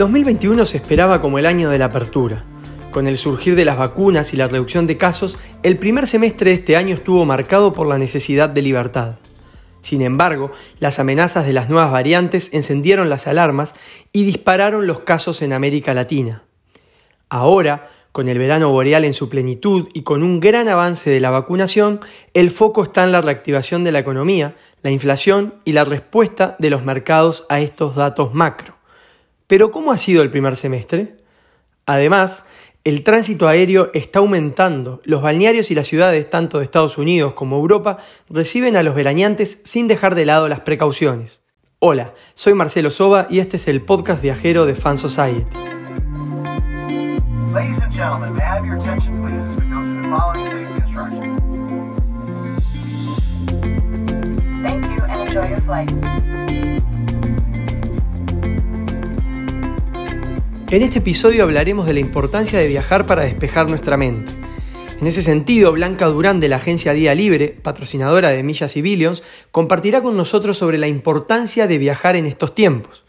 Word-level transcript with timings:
El 0.00 0.06
2021 0.06 0.64
se 0.64 0.78
esperaba 0.78 1.20
como 1.20 1.38
el 1.38 1.44
año 1.44 1.68
de 1.68 1.76
la 1.76 1.84
apertura. 1.84 2.42
Con 2.90 3.06
el 3.06 3.18
surgir 3.18 3.54
de 3.54 3.66
las 3.66 3.76
vacunas 3.76 4.32
y 4.32 4.38
la 4.38 4.48
reducción 4.48 4.86
de 4.86 4.96
casos, 4.96 5.36
el 5.62 5.76
primer 5.76 6.06
semestre 6.06 6.48
de 6.48 6.56
este 6.56 6.74
año 6.74 6.94
estuvo 6.94 7.26
marcado 7.26 7.74
por 7.74 7.86
la 7.86 7.98
necesidad 7.98 8.48
de 8.48 8.62
libertad. 8.62 9.16
Sin 9.82 10.00
embargo, 10.00 10.52
las 10.78 11.00
amenazas 11.00 11.44
de 11.44 11.52
las 11.52 11.68
nuevas 11.68 11.92
variantes 11.92 12.48
encendieron 12.54 13.10
las 13.10 13.26
alarmas 13.26 13.74
y 14.10 14.24
dispararon 14.24 14.86
los 14.86 15.00
casos 15.00 15.42
en 15.42 15.52
América 15.52 15.92
Latina. 15.92 16.44
Ahora, 17.28 17.90
con 18.10 18.28
el 18.28 18.38
verano 18.38 18.70
boreal 18.70 19.04
en 19.04 19.12
su 19.12 19.28
plenitud 19.28 19.86
y 19.92 20.00
con 20.00 20.22
un 20.22 20.40
gran 20.40 20.70
avance 20.70 21.10
de 21.10 21.20
la 21.20 21.28
vacunación, 21.28 22.00
el 22.32 22.50
foco 22.50 22.84
está 22.84 23.04
en 23.04 23.12
la 23.12 23.20
reactivación 23.20 23.84
de 23.84 23.92
la 23.92 23.98
economía, 23.98 24.56
la 24.82 24.92
inflación 24.92 25.56
y 25.66 25.72
la 25.72 25.84
respuesta 25.84 26.56
de 26.58 26.70
los 26.70 26.86
mercados 26.86 27.44
a 27.50 27.60
estos 27.60 27.96
datos 27.96 28.32
macro. 28.32 28.79
Pero 29.50 29.72
¿cómo 29.72 29.90
ha 29.90 29.96
sido 29.96 30.22
el 30.22 30.30
primer 30.30 30.54
semestre? 30.54 31.16
Además, 31.84 32.44
el 32.84 33.02
tránsito 33.02 33.48
aéreo 33.48 33.90
está 33.94 34.20
aumentando. 34.20 35.00
Los 35.02 35.22
balnearios 35.22 35.72
y 35.72 35.74
las 35.74 35.88
ciudades, 35.88 36.30
tanto 36.30 36.58
de 36.58 36.64
Estados 36.64 36.98
Unidos 36.98 37.34
como 37.34 37.56
Europa, 37.56 37.98
reciben 38.28 38.76
a 38.76 38.84
los 38.84 38.94
veraneantes 38.94 39.60
sin 39.64 39.88
dejar 39.88 40.14
de 40.14 40.24
lado 40.24 40.48
las 40.48 40.60
precauciones. 40.60 41.42
Hola, 41.80 42.14
soy 42.32 42.54
Marcelo 42.54 42.90
Soba 42.90 43.26
y 43.28 43.40
este 43.40 43.56
es 43.56 43.66
el 43.66 43.82
podcast 43.82 44.22
viajero 44.22 44.66
de 44.66 44.76
Fan 44.76 44.98
Society. 44.98 45.48
En 60.70 60.82
este 60.82 61.00
episodio 61.00 61.42
hablaremos 61.42 61.84
de 61.84 61.94
la 61.94 61.98
importancia 61.98 62.56
de 62.60 62.68
viajar 62.68 63.04
para 63.04 63.22
despejar 63.22 63.68
nuestra 63.68 63.96
mente. 63.96 64.30
En 65.00 65.06
ese 65.08 65.20
sentido, 65.20 65.72
Blanca 65.72 66.06
Durán 66.06 66.38
de 66.38 66.48
la 66.48 66.56
agencia 66.56 66.92
Día 66.92 67.12
Libre, 67.12 67.48
patrocinadora 67.60 68.28
de 68.28 68.44
Millas 68.44 68.76
y 68.76 68.80
Billions, 68.80 69.24
compartirá 69.50 70.00
con 70.00 70.16
nosotros 70.16 70.56
sobre 70.56 70.78
la 70.78 70.86
importancia 70.86 71.66
de 71.66 71.78
viajar 71.78 72.14
en 72.14 72.24
estos 72.24 72.54
tiempos. 72.54 73.04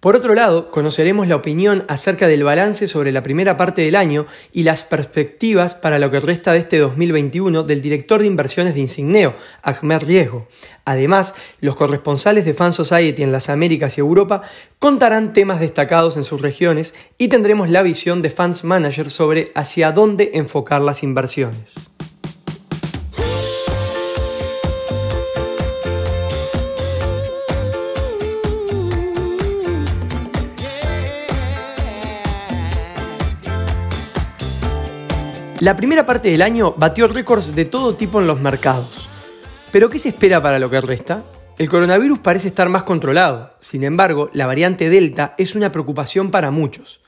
Por 0.00 0.16
otro 0.16 0.34
lado, 0.34 0.70
conoceremos 0.70 1.28
la 1.28 1.36
opinión 1.36 1.84
acerca 1.86 2.26
del 2.26 2.42
balance 2.42 2.88
sobre 2.88 3.12
la 3.12 3.22
primera 3.22 3.58
parte 3.58 3.82
del 3.82 3.96
año 3.96 4.26
y 4.50 4.62
las 4.62 4.82
perspectivas 4.82 5.74
para 5.74 5.98
lo 5.98 6.10
que 6.10 6.20
resta 6.20 6.54
de 6.54 6.60
este 6.60 6.78
2021 6.78 7.64
del 7.64 7.82
director 7.82 8.22
de 8.22 8.26
inversiones 8.26 8.72
de 8.72 8.80
Insigneo, 8.80 9.36
Ahmed 9.60 10.02
Riesgo. 10.04 10.48
Además, 10.86 11.34
los 11.60 11.76
corresponsales 11.76 12.46
de 12.46 12.54
Fan 12.54 12.72
Society 12.72 13.22
en 13.22 13.30
las 13.30 13.50
Américas 13.50 13.98
y 13.98 14.00
Europa 14.00 14.40
contarán 14.78 15.34
temas 15.34 15.60
destacados 15.60 16.16
en 16.16 16.24
sus 16.24 16.40
regiones 16.40 16.94
y 17.18 17.28
tendremos 17.28 17.68
la 17.68 17.82
visión 17.82 18.22
de 18.22 18.30
Fans 18.30 18.64
Manager 18.64 19.10
sobre 19.10 19.52
hacia 19.54 19.92
dónde 19.92 20.30
enfocar 20.32 20.80
las 20.80 21.02
inversiones. 21.02 21.89
La 35.60 35.76
primera 35.76 36.06
parte 36.06 36.30
del 36.30 36.40
año 36.40 36.72
batió 36.78 37.06
récords 37.06 37.54
de 37.54 37.66
todo 37.66 37.94
tipo 37.94 38.18
en 38.18 38.26
los 38.26 38.40
mercados. 38.40 39.10
¿Pero 39.70 39.90
qué 39.90 39.98
se 39.98 40.08
espera 40.08 40.42
para 40.42 40.58
lo 40.58 40.70
que 40.70 40.80
resta? 40.80 41.22
El 41.58 41.68
coronavirus 41.68 42.18
parece 42.20 42.48
estar 42.48 42.70
más 42.70 42.84
controlado, 42.84 43.52
sin 43.60 43.84
embargo, 43.84 44.30
la 44.32 44.46
variante 44.46 44.88
Delta 44.88 45.34
es 45.36 45.54
una 45.54 45.70
preocupación 45.70 46.30
para 46.30 46.50
muchos. 46.50 47.02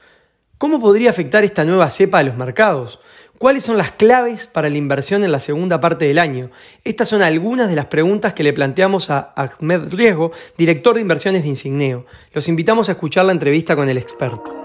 ¿Cómo 0.58 0.80
podría 0.80 1.08
afectar 1.08 1.44
esta 1.44 1.64
nueva 1.64 1.88
cepa 1.88 2.18
a 2.18 2.24
los 2.24 2.36
mercados? 2.36 3.00
¿Cuáles 3.38 3.62
son 3.62 3.78
las 3.78 3.92
claves 3.92 4.46
para 4.48 4.68
la 4.68 4.76
inversión 4.76 5.24
en 5.24 5.32
la 5.32 5.40
segunda 5.40 5.80
parte 5.80 6.04
del 6.04 6.18
año? 6.18 6.50
Estas 6.84 7.08
son 7.08 7.22
algunas 7.22 7.70
de 7.70 7.76
las 7.76 7.86
preguntas 7.86 8.34
que 8.34 8.42
le 8.42 8.52
planteamos 8.52 9.08
a 9.08 9.32
Ahmed 9.34 9.94
Riesgo, 9.94 10.32
director 10.58 10.94
de 10.94 11.00
inversiones 11.00 11.42
de 11.42 11.48
Insigneo. 11.48 12.04
Los 12.34 12.48
invitamos 12.48 12.90
a 12.90 12.92
escuchar 12.92 13.24
la 13.24 13.32
entrevista 13.32 13.74
con 13.74 13.88
el 13.88 13.96
experto. 13.96 14.61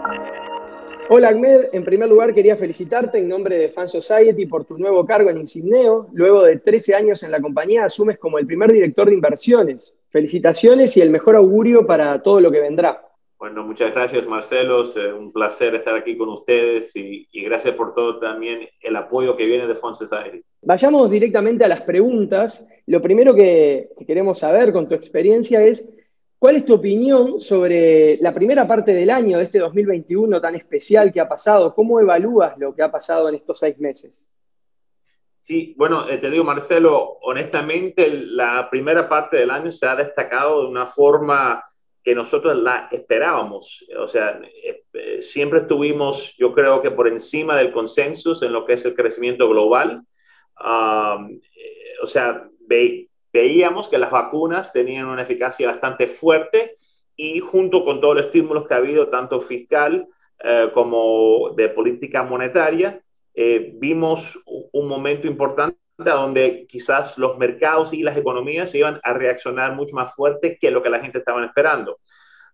Hola 1.09 1.29
Ahmed, 1.29 1.69
en 1.71 1.85
primer 1.85 2.09
lugar 2.09 2.33
quería 2.33 2.57
felicitarte 2.57 3.17
en 3.17 3.29
nombre 3.29 3.57
de 3.57 3.69
Fan 3.69 3.87
Society 3.87 4.45
por 4.45 4.65
tu 4.65 4.77
nuevo 4.77 5.05
cargo 5.05 5.29
en 5.29 5.37
Insigneo. 5.37 6.07
Luego 6.11 6.43
de 6.43 6.57
13 6.57 6.95
años 6.95 7.23
en 7.23 7.31
la 7.31 7.39
compañía 7.39 7.85
asumes 7.85 8.17
como 8.17 8.37
el 8.39 8.45
primer 8.45 8.73
director 8.73 9.07
de 9.07 9.15
inversiones. 9.15 9.95
Felicitaciones 10.09 10.97
y 10.97 11.01
el 11.01 11.09
mejor 11.09 11.37
augurio 11.37 11.87
para 11.87 12.21
todo 12.21 12.41
lo 12.41 12.51
que 12.51 12.59
vendrá. 12.59 13.07
Bueno, 13.39 13.63
muchas 13.63 13.93
gracias 13.93 14.27
Marcelo, 14.27 14.83
eh, 14.83 15.13
un 15.13 15.31
placer 15.31 15.75
estar 15.75 15.95
aquí 15.95 16.17
con 16.17 16.27
ustedes 16.27 16.93
y, 16.95 17.25
gracias 17.45 17.75
por 17.75 17.95
todo 17.95 18.19
también 18.19 18.67
el 18.81 18.95
apoyo 18.97 19.37
que 19.37 19.45
viene 19.45 19.65
de 19.65 19.75
Fan 19.75 19.95
Society. 19.95 20.43
Vayamos 20.61 21.09
directamente 21.09 21.63
a 21.63 21.69
las 21.69 21.81
preguntas. 21.83 22.67
Lo 22.85 23.01
primero 23.01 23.33
que 23.33 23.91
queremos 24.05 24.39
saber 24.39 24.73
con 24.73 24.89
tu 24.89 24.95
experiencia 24.95 25.63
es 25.63 25.96
¿Cuál 26.39 26.57
es 26.57 26.65
tu 26.65 26.75
opinión 26.75 27.41
sobre 27.41 28.17
la 28.21 28.31
primera 28.31 28.67
parte 28.67 28.93
del 28.93 29.09
año 29.09 29.39
de 29.39 29.45
este 29.45 29.57
2021 29.57 30.39
tan 30.39 30.53
especial 30.53 31.11
que 31.11 31.19
ha 31.19 31.27
pasado? 31.27 31.73
¿Cómo 31.73 31.99
evalúas 31.99 32.55
lo 32.59 32.75
que 32.75 32.83
ha 32.83 32.91
pasado 32.91 33.27
en 33.27 33.35
estos 33.35 33.57
seis 33.57 33.79
meses? 33.79 34.27
Sí, 35.39 35.73
bueno, 35.77 36.07
eh, 36.07 36.17
te 36.17 36.29
digo, 36.29 36.43
Marcelo, 36.43 37.17
honestamente, 37.21 38.09
la 38.11 38.69
primera 38.69 39.09
parte 39.09 39.37
del 39.37 39.49
año 39.49 39.71
se 39.71 39.87
ha 39.87 39.95
destacado 39.95 40.61
de 40.61 40.67
una 40.67 40.85
forma 40.85 41.63
que 42.03 42.13
nosotros 42.13 42.55
la 42.57 42.87
esperábamos. 42.91 43.85
O 43.97 44.07
sea, 44.07 44.39
eh, 44.63 44.83
eh, 44.93 45.21
siempre 45.21 45.61
estuvimos, 45.61 46.35
yo 46.37 46.53
creo 46.53 46.81
que 46.81 46.91
por 46.91 47.07
encima 47.07 47.57
del 47.57 47.71
consenso 47.71 48.33
en 48.45 48.53
lo 48.53 48.63
que 48.65 48.73
es 48.73 48.85
el 48.85 48.93
crecimiento 48.93 49.49
global. 49.49 50.03
o 52.03 52.07
sea, 52.07 52.47
ve, 52.59 53.06
veíamos 53.37 53.87
que 53.87 53.97
las 53.97 54.11
vacunas 54.11 54.73
tenían 54.73 55.07
una 55.07 55.21
eficacia 55.21 55.67
bastante 55.67 56.07
fuerte 56.07 56.77
y 57.15 57.39
junto 57.39 57.85
con 57.85 58.01
todos 58.01 58.15
los 58.15 58.25
estímulos 58.25 58.67
que 58.67 58.73
ha 58.73 58.77
habido, 58.77 59.09
tanto 59.09 59.39
fiscal 59.39 60.07
eh, 60.43 60.69
como 60.73 61.53
de 61.55 61.69
política 61.69 62.23
monetaria, 62.23 63.01
eh, 63.33 63.73
vimos 63.75 64.39
un 64.45 64.87
momento 64.87 65.27
importante 65.27 65.77
donde 65.97 66.67
quizás 66.67 67.17
los 67.17 67.37
mercados 67.37 67.93
y 67.93 68.03
las 68.03 68.17
economías 68.17 68.73
iban 68.75 68.99
a 69.03 69.13
reaccionar 69.13 69.75
mucho 69.75 69.95
más 69.95 70.13
fuerte 70.15 70.57
que 70.59 70.71
lo 70.71 70.81
que 70.81 70.89
la 70.89 70.99
gente 70.99 71.19
estaba 71.19 71.43
esperando. 71.43 71.99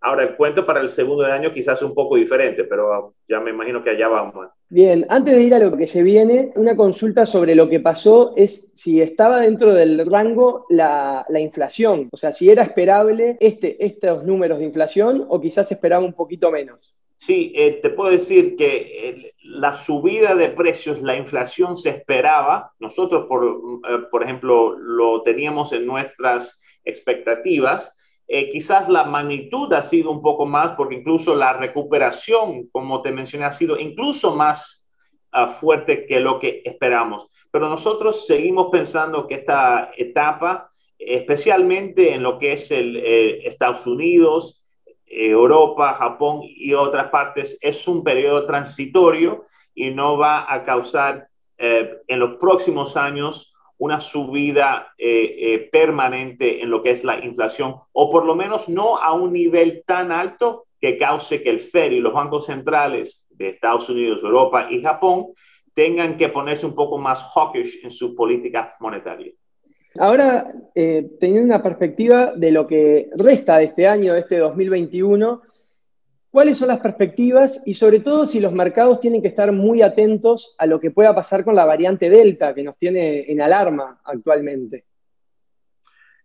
Ahora, 0.05 0.23
el 0.23 0.35
cuento 0.35 0.65
para 0.65 0.81
el 0.81 0.89
segundo 0.89 1.23
de 1.23 1.31
año 1.31 1.53
quizás 1.53 1.77
es 1.77 1.81
un 1.81 1.93
poco 1.93 2.17
diferente, 2.17 2.65
pero 2.65 3.13
ya 3.25 3.39
me 3.39 3.51
imagino 3.51 3.81
que 3.81 3.91
allá 3.91 4.09
vamos. 4.09 4.49
Bien, 4.67 5.05
antes 5.07 5.33
de 5.33 5.41
ir 5.41 5.53
a 5.53 5.59
lo 5.59 5.77
que 5.77 5.87
se 5.87 6.03
viene, 6.03 6.51
una 6.55 6.75
consulta 6.75 7.25
sobre 7.25 7.55
lo 7.55 7.69
que 7.69 7.79
pasó 7.79 8.33
es 8.35 8.69
si 8.73 9.01
estaba 9.01 9.39
dentro 9.39 9.73
del 9.73 10.05
rango 10.05 10.65
la, 10.69 11.25
inflación, 11.39 12.09
o 12.11 12.17
sea, 12.17 12.33
si 12.33 12.49
era 12.49 12.63
esperable 12.63 13.37
este, 13.39 13.85
estos 13.85 14.25
números 14.25 14.59
de 14.59 14.65
inflación 14.65 15.25
o 15.29 15.39
quizás 15.39 15.71
esperaba 15.71 16.03
un 16.03 16.13
poquito 16.13 16.51
menos. 16.51 16.93
Sí, 17.15 17.53
eh, 17.55 17.79
te 17.81 17.89
puedo 17.89 18.11
decir 18.11 18.57
que 18.57 19.31
la 19.45 19.73
subida 19.73 20.35
de 20.35 20.49
precios, 20.49 21.01
la 21.01 21.15
inflación 21.15 21.77
se 21.77 21.91
esperaba. 21.91 22.73
Nosotros, 22.79 23.27
por, 23.29 23.45
eh, 23.45 23.99
por 24.11 24.21
ejemplo, 24.21 24.77
lo 24.77 25.21
teníamos 25.21 25.71
en 25.71 25.85
nuestras 25.85 26.61
expectativas 26.83 27.95
eh, 28.35 28.49
quizás 28.49 28.89
la 28.89 29.03
magnitud 29.03 29.71
ha 29.73 29.83
sido 29.83 30.09
un 30.09 30.19
poco 30.19 30.47
más, 30.47 30.71
porque 30.71 30.95
incluso 30.95 31.35
la 31.35 31.53
recuperación, 31.53 32.67
como 32.71 33.03
te 33.03 33.11
mencioné, 33.11 33.45
ha 33.45 33.51
sido 33.51 33.77
incluso 33.77 34.35
más 34.35 34.89
ah, 35.31 35.45
fuerte 35.45 36.07
que 36.07 36.19
lo 36.19 36.39
que 36.39 36.63
esperamos. 36.65 37.27
Pero 37.51 37.69
nosotros 37.69 38.25
seguimos 38.25 38.69
pensando 38.71 39.27
que 39.27 39.35
esta 39.35 39.91
etapa, 39.95 40.71
especialmente 40.97 42.15
en 42.15 42.23
lo 42.23 42.39
que 42.39 42.53
es 42.53 42.71
el, 42.71 42.97
eh, 42.97 43.47
Estados 43.47 43.85
Unidos, 43.85 44.63
Europa, 45.05 45.93
Japón 45.93 46.39
y 46.41 46.73
otras 46.73 47.09
partes, 47.09 47.59
es 47.61 47.87
un 47.87 48.03
periodo 48.03 48.47
transitorio 48.47 49.45
y 49.75 49.91
no 49.91 50.17
va 50.17 50.51
a 50.51 50.63
causar 50.63 51.27
eh, 51.59 51.97
en 52.07 52.17
los 52.17 52.37
próximos 52.39 52.97
años 52.97 53.52
una 53.83 53.99
subida 53.99 54.93
eh, 54.97 55.35
eh, 55.37 55.69
permanente 55.69 56.63
en 56.63 56.69
lo 56.69 56.81
que 56.81 56.91
es 56.91 57.03
la 57.03 57.19
inflación, 57.19 57.75
o 57.91 58.09
por 58.09 58.25
lo 58.25 58.33
menos 58.33 58.69
no 58.69 58.97
a 58.97 59.11
un 59.11 59.33
nivel 59.33 59.83
tan 59.85 60.13
alto 60.13 60.67
que 60.79 60.97
cause 60.97 61.43
que 61.43 61.49
el 61.49 61.59
Fed 61.59 61.91
y 61.91 61.99
los 61.99 62.13
bancos 62.13 62.45
centrales 62.45 63.27
de 63.31 63.49
Estados 63.49 63.89
Unidos, 63.89 64.21
Europa 64.23 64.67
y 64.69 64.81
Japón 64.81 65.33
tengan 65.73 66.17
que 66.17 66.29
ponerse 66.29 66.65
un 66.65 66.75
poco 66.75 66.97
más 66.97 67.21
hawkish 67.33 67.83
en 67.83 67.91
su 67.91 68.15
política 68.15 68.73
monetaria. 68.79 69.33
Ahora, 69.99 70.53
eh, 70.73 71.09
teniendo 71.19 71.45
una 71.45 71.61
perspectiva 71.61 72.31
de 72.33 72.51
lo 72.51 72.65
que 72.65 73.09
resta 73.17 73.57
de 73.57 73.65
este 73.65 73.85
año, 73.85 74.13
de 74.13 74.21
este 74.21 74.37
2021, 74.37 75.41
¿Cuáles 76.33 76.57
son 76.57 76.69
las 76.69 76.79
perspectivas 76.79 77.61
y 77.63 77.75
sobre 77.75 77.99
todo 77.99 78.25
si 78.25 78.39
los 78.39 78.51
mercados 78.51 78.99
tienen 78.99 79.21
que 79.21 79.27
estar 79.27 79.51
muy 79.51 79.83
atentos 79.83 80.55
a 80.57 80.65
lo 80.65 80.79
que 80.79 80.89
pueda 80.89 81.13
pasar 81.13 81.45
con 81.45 81.55
la 81.55 81.63
variante 81.63 82.09
Delta 82.09 82.55
que 82.55 82.63
nos 82.63 82.75
tiene 82.75 83.31
en 83.31 83.39
alarma 83.39 84.01
actualmente? 84.03 84.83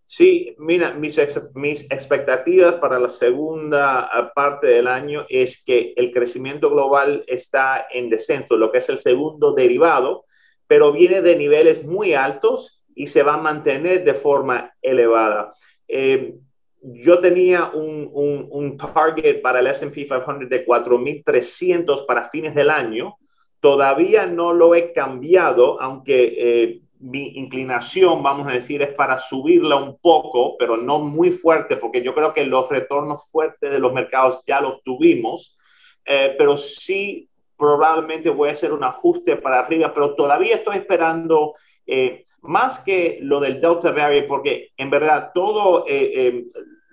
Sí, 0.06 0.56
mira, 0.56 0.94
mis, 0.94 1.20
mis 1.54 1.90
expectativas 1.90 2.76
para 2.76 2.98
la 2.98 3.10
segunda 3.10 4.00
ah, 4.00 4.32
parte 4.34 4.68
del 4.68 4.86
año 4.86 5.26
es 5.28 5.62
que 5.62 5.92
el 5.94 6.10
crecimiento 6.10 6.70
global 6.70 7.22
está 7.26 7.86
en 7.90 8.08
descenso, 8.08 8.56
lo 8.56 8.72
que 8.72 8.78
es 8.78 8.88
el 8.88 8.96
segundo 8.96 9.52
derivado, 9.52 10.24
pero 10.66 10.90
viene 10.90 11.20
de 11.20 11.36
niveles 11.36 11.84
muy 11.84 12.14
altos 12.14 12.82
y 12.94 13.08
se 13.08 13.22
va 13.22 13.34
a 13.34 13.42
mantener 13.42 14.04
de 14.04 14.14
forma 14.14 14.74
elevada. 14.80 15.52
Eh, 15.86 16.34
yo 16.82 17.20
tenía 17.20 17.70
un, 17.74 18.08
un, 18.12 18.76
target 18.76 19.40
para 19.40 19.60
el 19.60 19.66
SP 19.66 20.06
500 20.06 20.48
de 20.48 20.66
4.300 20.66 22.06
para 22.06 22.28
fines 22.30 22.54
del 22.54 22.70
año. 22.70 23.16
Todavía 23.60 24.26
no 24.26 24.52
lo 24.52 24.74
he 24.74 24.92
cambiado, 24.92 25.80
aunque 25.80 26.34
eh, 26.38 26.80
mi 27.00 27.28
inclinación, 27.36 28.22
vamos 28.22 28.46
a 28.46 28.52
decir, 28.52 28.82
es 28.82 28.94
para 28.94 29.18
subirla 29.18 29.76
un 29.76 29.98
poco, 29.98 30.56
pero 30.56 30.76
no 30.76 31.00
muy 31.00 31.32
fuerte, 31.32 31.76
porque 31.76 32.02
yo 32.02 32.14
creo 32.14 32.32
que 32.32 32.44
los 32.44 32.68
retornos 32.68 33.30
fuertes 33.30 33.70
de 33.70 33.78
los 33.78 33.92
mercados 33.92 34.42
ya 34.46 34.60
los 34.60 34.82
tuvimos, 34.82 35.56
eh, 36.04 36.34
pero 36.38 36.56
sí 36.56 37.28
probablemente 37.56 38.30
voy 38.30 38.48
a 38.50 38.52
hacer 38.52 38.72
un 38.72 38.84
ajuste 38.84 39.36
para 39.36 39.58
arriba, 39.58 39.92
pero 39.92 40.14
todavía 40.14 40.56
estoy 40.56 40.76
esperando 40.76 41.54
eh, 41.86 42.24
más 42.42 42.80
que 42.80 43.18
lo 43.22 43.40
del 43.40 43.60
Delta 43.60 43.90
Variant, 43.90 44.28
porque 44.28 44.70
en 44.76 44.90
verdad 44.90 45.30
todo 45.34 45.84
eh, 45.88 46.44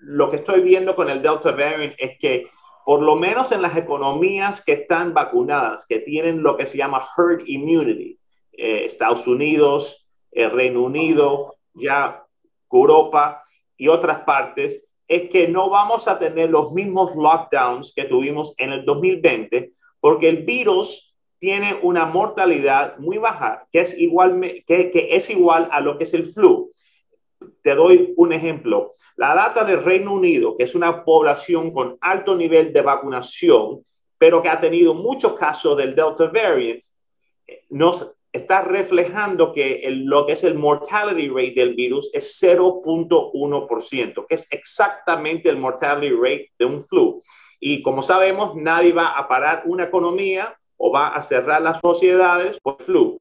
lo 0.01 0.29
que 0.29 0.37
estoy 0.37 0.61
viendo 0.61 0.95
con 0.95 1.09
el 1.09 1.21
Delta 1.21 1.51
Variant 1.51 1.93
es 1.97 2.17
que 2.19 2.47
por 2.85 3.01
lo 3.01 3.15
menos 3.15 3.51
en 3.51 3.63
las 3.63 3.75
economías 3.75 4.63
que 4.63 4.73
están 4.73 5.13
vacunadas, 5.13 5.87
que 5.87 5.99
tienen 5.99 6.43
lo 6.43 6.55
que 6.55 6.67
se 6.67 6.77
llama 6.77 7.03
herd 7.17 7.41
immunity, 7.47 8.19
eh, 8.53 8.85
Estados 8.85 9.25
Unidos, 9.25 10.07
el 10.31 10.51
Reino 10.51 10.83
Unido, 10.83 11.55
ya 11.73 12.23
Europa 12.71 13.43
y 13.75 13.87
otras 13.87 14.19
partes, 14.19 14.87
es 15.07 15.29
que 15.31 15.47
no 15.47 15.69
vamos 15.69 16.07
a 16.07 16.19
tener 16.19 16.51
los 16.51 16.73
mismos 16.73 17.15
lockdowns 17.15 17.91
que 17.95 18.05
tuvimos 18.05 18.53
en 18.57 18.71
el 18.71 18.85
2020, 18.85 19.71
porque 19.99 20.29
el 20.29 20.43
virus 20.43 21.14
tiene 21.45 21.77
una 21.83 22.07
mortalidad 22.07 22.97
muy 22.97 23.19
baja, 23.19 23.67
que 23.71 23.81
es 23.81 23.95
igual, 23.99 24.41
que, 24.65 25.09
es 25.11 25.29
igual 25.29 25.69
a 25.71 25.79
lo 25.79 25.95
que 25.95 26.05
es 26.05 26.15
el 26.15 26.25
flu. 26.25 26.71
Te 27.61 27.75
doy 27.75 28.15
un 28.17 28.33
ejemplo. 28.33 28.93
La 29.15 29.35
data 29.35 29.63
del 29.63 29.83
Reino 29.83 30.11
Unido, 30.11 30.57
que 30.57 30.63
es 30.63 30.73
una 30.73 31.05
población 31.05 31.71
con 31.71 31.99
alto 32.01 32.33
nivel 32.33 32.73
de 32.73 32.81
vacunación, 32.81 33.85
pero 34.17 34.41
que 34.41 34.49
ha 34.49 34.59
tenido 34.59 34.95
muchos 34.95 35.33
casos 35.33 35.77
del 35.77 35.93
Delta 35.93 36.31
variant, 36.33 36.81
nos 37.69 38.11
está 38.33 38.63
reflejando 38.63 39.53
que 39.53 39.87
lo 39.91 40.25
que 40.25 40.33
es 40.33 40.43
el 40.43 40.55
mortality 40.55 41.29
rate 41.29 41.53
del 41.57 41.75
virus 41.75 42.09
es 42.11 42.41
0.1%, 42.41 44.25
que 44.27 44.33
es 44.33 44.47
exactamente 44.49 45.47
el 45.47 45.57
mortality 45.57 46.09
rate 46.11 46.51
de 46.57 46.65
un 46.65 46.83
flu. 46.83 47.21
Y 47.59 47.83
como 47.83 48.01
sabemos, 48.01 48.55
nadie 48.55 48.93
va 48.93 49.09
a 49.09 49.27
parar 49.27 49.61
una 49.67 49.83
economía 49.83 50.57
o 50.77 50.91
va 50.91 51.09
a 51.09 51.21
cerrar 51.21 51.61
las 51.61 51.79
sociedades 51.79 52.59
por 52.59 52.81
flu. 52.81 53.19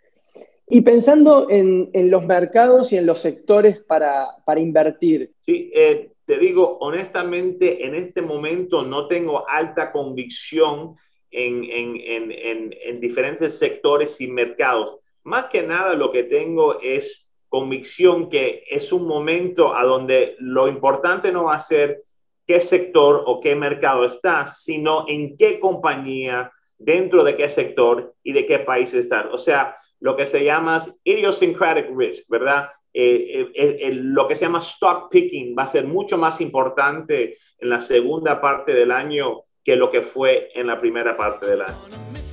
Y 0.66 0.80
pensando 0.80 1.48
en, 1.50 1.90
los 2.10 2.24
mercados 2.24 2.92
y 2.92 2.96
en 2.96 3.06
los 3.06 3.20
sectores 3.20 3.80
para, 3.80 4.28
invertir. 4.56 5.32
Sí, 5.40 5.70
eh, 5.74 6.12
te 6.24 6.38
digo, 6.38 6.78
honestamente, 6.80 7.84
en 7.84 7.94
este 7.94 8.22
momento 8.22 8.82
no 8.82 9.06
tengo 9.06 9.48
alta 9.48 9.92
convicción 9.92 10.96
en, 11.30 11.64
en, 11.68 13.00
diferentes 13.00 13.58
sectores 13.58 14.20
y 14.20 14.28
mercados. 14.28 14.96
Más 15.24 15.46
que 15.46 15.62
nada 15.62 15.94
lo 15.94 16.12
que 16.12 16.24
tengo 16.24 16.80
es 16.80 17.32
convicción 17.48 18.30
que 18.30 18.64
es 18.68 18.92
un 18.92 19.06
momento 19.06 19.74
a 19.74 19.84
donde 19.84 20.36
lo 20.38 20.66
importante 20.66 21.30
no 21.30 21.44
va 21.44 21.56
a 21.56 21.60
ser 21.60 22.04
qué 22.46 22.60
sector 22.60 23.22
o 23.26 23.40
qué 23.40 23.54
mercado 23.54 24.04
está, 24.04 24.46
sino 24.46 25.04
en 25.08 25.36
qué 25.36 25.60
compañía, 25.60 26.50
dentro 26.84 27.24
de 27.24 27.34
qué 27.36 27.48
sector 27.48 28.14
y 28.22 28.32
de 28.32 28.46
qué 28.46 28.58
país 28.58 28.92
está. 28.94 29.28
O 29.32 29.38
sea, 29.38 29.76
lo 30.00 30.16
que 30.16 30.26
se 30.26 30.44
llama 30.44 30.78
idiosyncratic 31.02 31.86
risk, 31.96 32.28
¿verdad? 32.28 32.68
Eh, 32.92 33.50
eh, 33.54 33.90
lo 33.94 34.28
que 34.28 34.36
se 34.36 34.44
llama 34.44 34.58
stock 34.58 35.10
picking 35.10 35.56
va 35.58 35.64
a 35.64 35.66
ser 35.66 35.84
mucho 35.86 36.16
más 36.16 36.40
importante 36.40 37.38
en 37.58 37.68
la 37.68 37.80
segunda 37.80 38.40
parte 38.40 38.72
del 38.72 38.92
año 38.92 39.42
que 39.64 39.76
lo 39.76 39.90
que 39.90 40.02
fue 40.02 40.50
en 40.54 40.66
la 40.66 40.78
primera 40.78 41.16
parte 41.16 41.46
del 41.46 41.62
año. 41.62 42.23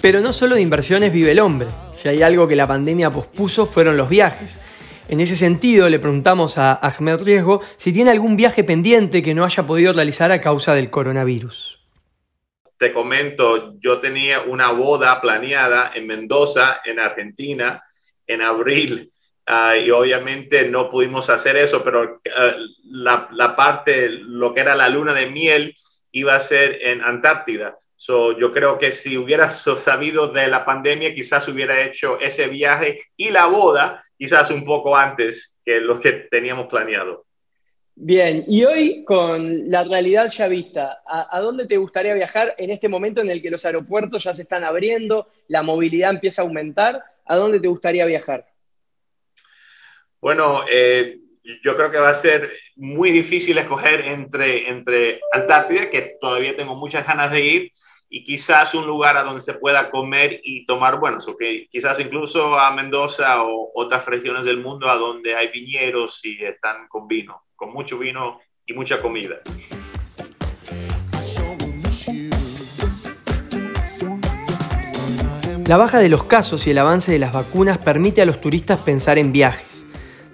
Pero 0.00 0.20
no 0.20 0.32
solo 0.32 0.54
de 0.54 0.62
inversiones 0.62 1.12
vive 1.12 1.32
el 1.32 1.40
hombre. 1.40 1.68
Si 1.92 2.08
hay 2.08 2.22
algo 2.22 2.46
que 2.46 2.56
la 2.56 2.66
pandemia 2.66 3.10
pospuso 3.10 3.66
fueron 3.66 3.96
los 3.96 4.08
viajes. 4.08 4.60
En 5.08 5.20
ese 5.20 5.36
sentido, 5.36 5.88
le 5.88 5.98
preguntamos 5.98 6.58
a 6.58 6.74
Ahmed 6.74 7.22
Riesgo 7.22 7.62
si 7.76 7.92
tiene 7.92 8.10
algún 8.10 8.36
viaje 8.36 8.62
pendiente 8.62 9.22
que 9.22 9.34
no 9.34 9.44
haya 9.44 9.66
podido 9.66 9.92
realizar 9.92 10.30
a 10.30 10.40
causa 10.40 10.74
del 10.74 10.90
coronavirus. 10.90 11.80
Te 12.76 12.92
comento, 12.92 13.74
yo 13.80 13.98
tenía 13.98 14.42
una 14.42 14.70
boda 14.70 15.20
planeada 15.20 15.90
en 15.94 16.06
Mendoza, 16.06 16.80
en 16.84 17.00
Argentina, 17.00 17.82
en 18.26 18.42
abril. 18.42 19.10
Ah, 19.46 19.76
y 19.76 19.90
obviamente 19.90 20.68
no 20.68 20.90
pudimos 20.90 21.30
hacer 21.30 21.56
eso, 21.56 21.82
pero 21.82 22.20
la, 22.84 23.28
la 23.32 23.56
parte, 23.56 24.10
lo 24.10 24.54
que 24.54 24.60
era 24.60 24.76
la 24.76 24.90
luna 24.90 25.14
de 25.14 25.26
miel, 25.26 25.74
iba 26.12 26.36
a 26.36 26.40
ser 26.40 26.78
en 26.82 27.02
Antártida. 27.02 27.76
So, 28.00 28.38
yo 28.38 28.52
creo 28.52 28.78
que 28.78 28.92
si 28.92 29.18
hubiera 29.18 29.50
sabido 29.52 30.28
de 30.28 30.46
la 30.46 30.64
pandemia, 30.64 31.14
quizás 31.14 31.48
hubiera 31.48 31.84
hecho 31.84 32.18
ese 32.20 32.46
viaje 32.46 33.00
y 33.16 33.30
la 33.30 33.46
boda, 33.46 34.04
quizás 34.16 34.52
un 34.52 34.64
poco 34.64 34.96
antes 34.96 35.58
que 35.64 35.80
lo 35.80 35.98
que 35.98 36.12
teníamos 36.12 36.68
planeado. 36.68 37.26
Bien, 37.96 38.44
y 38.46 38.64
hoy 38.64 39.04
con 39.04 39.68
la 39.68 39.82
realidad 39.82 40.28
ya 40.28 40.46
vista, 40.46 41.02
¿a, 41.04 41.40
dónde 41.40 41.66
te 41.66 41.76
gustaría 41.76 42.14
viajar 42.14 42.54
en 42.56 42.70
este 42.70 42.88
momento 42.88 43.20
en 43.20 43.30
el 43.30 43.42
que 43.42 43.50
los 43.50 43.66
aeropuertos 43.66 44.22
ya 44.22 44.32
se 44.32 44.42
están 44.42 44.62
abriendo, 44.62 45.26
la 45.48 45.62
movilidad 45.62 46.10
empieza 46.10 46.42
a 46.42 46.44
aumentar? 46.44 47.02
¿A 47.24 47.34
dónde 47.34 47.58
te 47.58 47.66
gustaría 47.66 48.04
viajar? 48.04 48.46
Bueno, 50.20 50.60
eh, 50.70 51.18
yo 51.64 51.76
creo 51.76 51.90
que 51.90 51.98
va 51.98 52.10
a 52.10 52.14
ser 52.14 52.52
muy 52.76 53.10
difícil 53.10 53.58
escoger 53.58 54.02
entre, 54.02 54.70
entre 54.70 55.20
Antártida, 55.32 55.90
que 55.90 56.16
todavía 56.20 56.54
tengo 56.54 56.76
muchas 56.76 57.04
ganas 57.04 57.32
de 57.32 57.40
ir, 57.40 57.72
y 58.10 58.24
quizás 58.24 58.74
un 58.74 58.86
lugar 58.86 59.16
a 59.16 59.22
donde 59.22 59.40
se 59.40 59.54
pueda 59.54 59.90
comer 59.90 60.40
y 60.42 60.64
tomar 60.64 60.98
buenos, 60.98 61.28
que 61.38 61.68
quizás 61.70 62.00
incluso 62.00 62.58
a 62.58 62.70
Mendoza 62.74 63.42
o 63.42 63.70
otras 63.74 64.06
regiones 64.06 64.44
del 64.44 64.58
mundo 64.58 64.88
a 64.88 64.96
donde 64.96 65.34
hay 65.34 65.48
viñeros 65.48 66.24
y 66.24 66.42
están 66.42 66.88
con 66.88 67.06
vino, 67.06 67.42
con 67.54 67.72
mucho 67.72 67.98
vino 67.98 68.40
y 68.66 68.72
mucha 68.72 68.98
comida. 69.00 69.40
La 75.66 75.76
baja 75.76 75.98
de 75.98 76.08
los 76.08 76.24
casos 76.24 76.66
y 76.66 76.70
el 76.70 76.78
avance 76.78 77.12
de 77.12 77.18
las 77.18 77.32
vacunas 77.32 77.76
permite 77.76 78.22
a 78.22 78.24
los 78.24 78.40
turistas 78.40 78.78
pensar 78.78 79.18
en 79.18 79.32
viajes. 79.32 79.84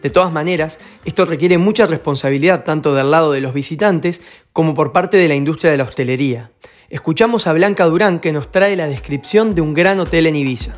De 0.00 0.10
todas 0.10 0.32
maneras, 0.32 0.78
esto 1.04 1.24
requiere 1.24 1.58
mucha 1.58 1.86
responsabilidad 1.86 2.62
tanto 2.62 2.94
del 2.94 3.10
lado 3.10 3.32
de 3.32 3.40
los 3.40 3.52
visitantes 3.52 4.22
como 4.52 4.74
por 4.74 4.92
parte 4.92 5.16
de 5.16 5.26
la 5.26 5.34
industria 5.34 5.72
de 5.72 5.78
la 5.78 5.84
hostelería. 5.84 6.52
Escuchamos 6.94 7.48
a 7.48 7.52
Blanca 7.52 7.86
Durán 7.86 8.20
que 8.20 8.32
nos 8.32 8.52
trae 8.52 8.76
la 8.76 8.86
descripción 8.86 9.56
de 9.56 9.60
un 9.60 9.74
gran 9.74 9.98
hotel 9.98 10.28
en 10.28 10.36
Ibiza. 10.36 10.74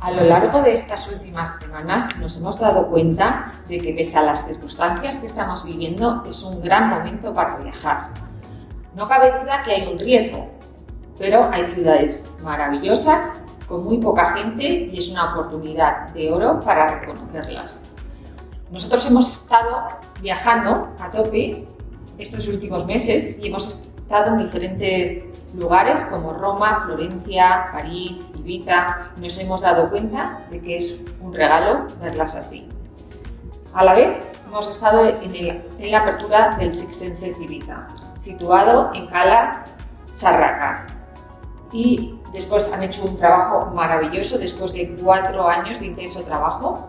A 0.00 0.10
lo 0.10 0.24
largo 0.24 0.62
de 0.62 0.72
estas 0.72 1.06
últimas 1.08 1.60
semanas 1.60 2.16
nos 2.16 2.38
hemos 2.38 2.58
dado 2.58 2.88
cuenta 2.88 3.52
de 3.68 3.76
que 3.76 3.92
pese 3.92 4.16
a 4.16 4.22
las 4.22 4.46
circunstancias 4.46 5.18
que 5.18 5.26
estamos 5.26 5.62
viviendo 5.64 6.24
es 6.26 6.42
un 6.42 6.62
gran 6.62 6.88
momento 6.88 7.34
para 7.34 7.58
viajar. 7.58 8.08
No 8.94 9.06
cabe 9.06 9.38
duda 9.38 9.62
que 9.64 9.72
hay 9.72 9.92
un 9.92 9.98
riesgo, 9.98 10.50
pero 11.18 11.50
hay 11.52 11.70
ciudades 11.72 12.34
maravillosas 12.42 13.44
con 13.68 13.84
muy 13.84 13.98
poca 13.98 14.32
gente 14.32 14.88
y 14.90 14.98
es 14.98 15.10
una 15.10 15.34
oportunidad 15.34 16.08
de 16.14 16.32
oro 16.32 16.58
para 16.60 17.00
reconocerlas. 17.00 17.84
Nosotros 18.70 19.06
hemos 19.06 19.30
estado 19.42 19.88
viajando 20.22 20.88
a 20.98 21.10
tope 21.10 21.68
estos 22.18 22.46
últimos 22.48 22.86
meses 22.86 23.36
y 23.40 23.48
hemos 23.48 23.80
estado 23.96 24.34
en 24.34 24.44
diferentes 24.44 25.24
lugares 25.54 25.98
como 26.10 26.32
Roma, 26.32 26.82
Florencia, 26.84 27.68
París, 27.72 28.32
Ibiza. 28.38 29.10
Nos 29.20 29.38
hemos 29.38 29.62
dado 29.62 29.90
cuenta 29.90 30.44
de 30.50 30.60
que 30.60 30.76
es 30.76 31.00
un 31.20 31.34
regalo 31.34 31.86
verlas 32.00 32.34
así. 32.34 32.68
A 33.72 33.84
la 33.84 33.94
vez, 33.94 34.12
hemos 34.46 34.68
estado 34.68 35.06
en, 35.06 35.90
la 35.90 35.98
apertura 35.98 36.56
del 36.56 36.74
Six 36.74 36.96
Senses 36.96 37.40
Ibiza, 37.40 37.88
situado 38.16 38.90
en 38.94 39.06
Cala 39.06 39.64
Sarraca. 40.18 40.86
Y 41.72 42.14
después 42.32 42.70
han 42.72 42.84
hecho 42.84 43.04
un 43.04 43.16
trabajo 43.16 43.72
maravilloso 43.74 44.38
después 44.38 44.72
de 44.72 44.96
cuatro 45.02 45.48
años 45.48 45.80
de 45.80 45.86
intenso 45.86 46.22
trabajo. 46.22 46.86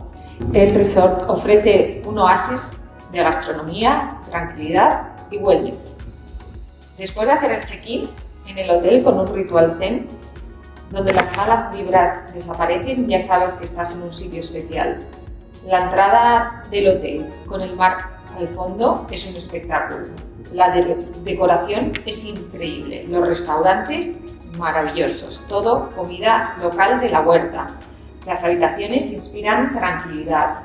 El 0.53 0.75
resort 0.75 1.27
ofrece 1.27 2.03
un 2.05 2.19
oasis 2.19 2.69
de 3.11 3.23
gastronomía, 3.23 4.19
tranquilidad 4.29 5.14
y 5.31 5.37
wellness. 5.37 5.77
Después 6.97 7.27
de 7.27 7.33
hacer 7.33 7.51
el 7.51 7.65
check-in 7.65 8.09
en 8.47 8.57
el 8.57 8.69
hotel 8.69 9.03
con 9.03 9.19
un 9.19 9.33
ritual 9.33 9.75
zen, 9.79 10.07
donde 10.91 11.13
las 11.13 11.35
malas 11.35 11.75
vibras 11.75 12.33
desaparecen, 12.33 13.07
ya 13.07 13.25
sabes 13.25 13.51
que 13.51 13.65
estás 13.65 13.95
en 13.95 14.03
un 14.03 14.13
sitio 14.13 14.39
especial. 14.39 14.99
La 15.65 15.85
entrada 15.85 16.63
del 16.69 16.89
hotel 16.89 17.25
con 17.47 17.61
el 17.61 17.75
mar 17.75 17.97
al 18.37 18.47
fondo 18.49 19.07
es 19.09 19.25
un 19.25 19.35
espectáculo. 19.35 20.05
La 20.53 20.69
decoración 21.23 21.93
es 22.05 22.23
increíble. 22.23 23.05
Los 23.09 23.27
restaurantes 23.27 24.19
maravillosos. 24.57 25.43
Todo 25.47 25.89
comida 25.95 26.55
local 26.61 26.99
de 26.99 27.09
la 27.09 27.21
huerta. 27.21 27.71
Las 28.25 28.43
habitaciones 28.43 29.11
inspiran 29.11 29.73
tranquilidad. 29.73 30.61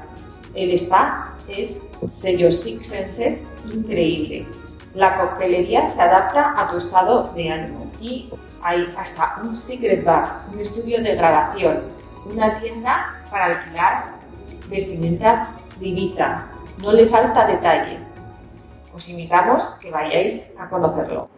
El 0.54 0.72
spa 0.72 1.34
es 1.48 1.80
sello 2.08 2.50
Six 2.50 2.86
Senses 2.86 3.42
increíble. 3.72 4.46
La 4.94 5.16
coctelería 5.16 5.86
se 5.86 6.00
adapta 6.00 6.54
a 6.56 6.68
tu 6.68 6.78
estado 6.78 7.32
de 7.34 7.50
ánimo 7.50 7.90
y 8.00 8.28
hay 8.62 8.92
hasta 8.96 9.40
un 9.42 9.56
secret 9.56 10.04
bar, 10.04 10.42
un 10.52 10.60
estudio 10.60 11.02
de 11.02 11.14
grabación, 11.14 11.80
una 12.26 12.58
tienda 12.58 13.22
para 13.30 13.46
alquilar 13.46 14.04
vestimenta 14.68 15.50
divita. 15.78 16.46
No 16.82 16.92
le 16.92 17.08
falta 17.08 17.46
detalle. 17.46 17.98
Os 18.92 19.08
invitamos 19.08 19.62
que 19.80 19.90
vayáis 19.90 20.52
a 20.58 20.68
conocerlo. 20.68 21.28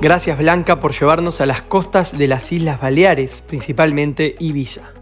Gracias 0.00 0.38
Blanca 0.38 0.78
por 0.80 0.92
llevarnos 0.92 1.40
a 1.40 1.46
las 1.46 1.62
costas 1.62 2.16
de 2.16 2.28
las 2.28 2.52
Islas 2.52 2.80
Baleares, 2.80 3.42
principalmente 3.42 4.36
Ibiza. 4.38 4.97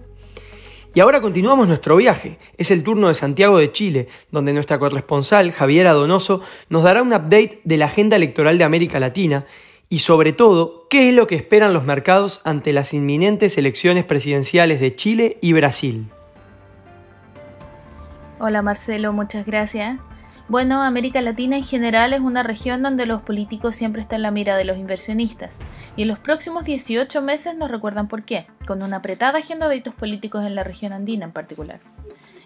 Y 0.96 1.00
ahora 1.00 1.20
continuamos 1.20 1.68
nuestro 1.68 1.96
viaje. 1.96 2.38
Es 2.56 2.70
el 2.70 2.82
turno 2.82 3.08
de 3.08 3.12
Santiago 3.12 3.58
de 3.58 3.70
Chile, 3.70 4.08
donde 4.30 4.54
nuestra 4.54 4.78
corresponsal, 4.78 5.52
Javiera 5.52 5.92
Donoso, 5.92 6.40
nos 6.70 6.84
dará 6.84 7.02
un 7.02 7.12
update 7.12 7.60
de 7.64 7.76
la 7.76 7.84
agenda 7.84 8.16
electoral 8.16 8.56
de 8.56 8.64
América 8.64 8.98
Latina 8.98 9.44
y 9.90 9.98
sobre 9.98 10.32
todo, 10.32 10.86
qué 10.88 11.10
es 11.10 11.14
lo 11.14 11.26
que 11.26 11.34
esperan 11.34 11.74
los 11.74 11.84
mercados 11.84 12.40
ante 12.44 12.72
las 12.72 12.94
inminentes 12.94 13.58
elecciones 13.58 14.04
presidenciales 14.04 14.80
de 14.80 14.96
Chile 14.96 15.36
y 15.42 15.52
Brasil. 15.52 16.06
Hola 18.38 18.62
Marcelo, 18.62 19.12
muchas 19.12 19.44
gracias. 19.44 19.98
Bueno, 20.48 20.84
América 20.84 21.20
Latina 21.22 21.56
en 21.56 21.64
general 21.64 22.12
es 22.12 22.20
una 22.20 22.44
región 22.44 22.80
donde 22.80 23.04
los 23.04 23.20
políticos 23.22 23.74
siempre 23.74 24.00
están 24.00 24.18
en 24.18 24.22
la 24.22 24.30
mira 24.30 24.56
de 24.56 24.64
los 24.64 24.78
inversionistas, 24.78 25.58
y 25.96 26.02
en 26.02 26.08
los 26.08 26.20
próximos 26.20 26.64
18 26.64 27.20
meses 27.20 27.56
nos 27.56 27.68
recuerdan 27.68 28.06
por 28.06 28.22
qué, 28.22 28.46
con 28.64 28.84
una 28.84 28.98
apretada 28.98 29.40
agenda 29.40 29.66
de 29.66 29.74
hitos 29.74 29.94
políticos 29.94 30.44
en 30.44 30.54
la 30.54 30.62
región 30.62 30.92
andina 30.92 31.24
en 31.24 31.32
particular. 31.32 31.80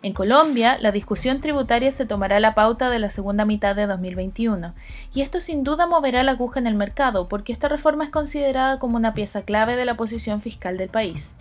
En 0.00 0.14
Colombia, 0.14 0.78
la 0.80 0.92
discusión 0.92 1.42
tributaria 1.42 1.92
se 1.92 2.06
tomará 2.06 2.40
la 2.40 2.54
pauta 2.54 2.88
de 2.88 2.98
la 2.98 3.10
segunda 3.10 3.44
mitad 3.44 3.76
de 3.76 3.86
2021, 3.86 4.72
y 5.12 5.20
esto 5.20 5.38
sin 5.38 5.62
duda 5.62 5.86
moverá 5.86 6.22
la 6.22 6.32
aguja 6.32 6.58
en 6.58 6.66
el 6.66 6.76
mercado, 6.76 7.28
porque 7.28 7.52
esta 7.52 7.68
reforma 7.68 8.04
es 8.04 8.10
considerada 8.10 8.78
como 8.78 8.96
una 8.96 9.12
pieza 9.12 9.42
clave 9.42 9.76
de 9.76 9.84
la 9.84 9.98
posición 9.98 10.40
fiscal 10.40 10.78
del 10.78 10.88
país. 10.88 11.34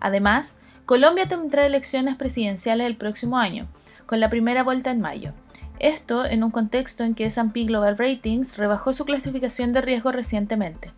Además, 0.00 0.58
Colombia 0.86 1.28
tendrá 1.28 1.64
elecciones 1.64 2.16
presidenciales 2.16 2.88
el 2.88 2.96
próximo 2.96 3.38
año, 3.38 3.68
con 4.06 4.18
la 4.18 4.28
primera 4.28 4.64
vuelta 4.64 4.90
en 4.90 5.00
mayo. 5.00 5.34
Esto 5.80 6.26
en 6.26 6.44
un 6.44 6.50
contexto 6.50 7.04
en 7.04 7.14
que 7.14 7.24
S&P 7.24 7.64
Global 7.64 7.96
Ratings 7.96 8.58
rebajó 8.58 8.92
su 8.92 9.06
clasificación 9.06 9.72
de 9.72 9.80
riesgo 9.80 10.12
recientemente. 10.12 10.92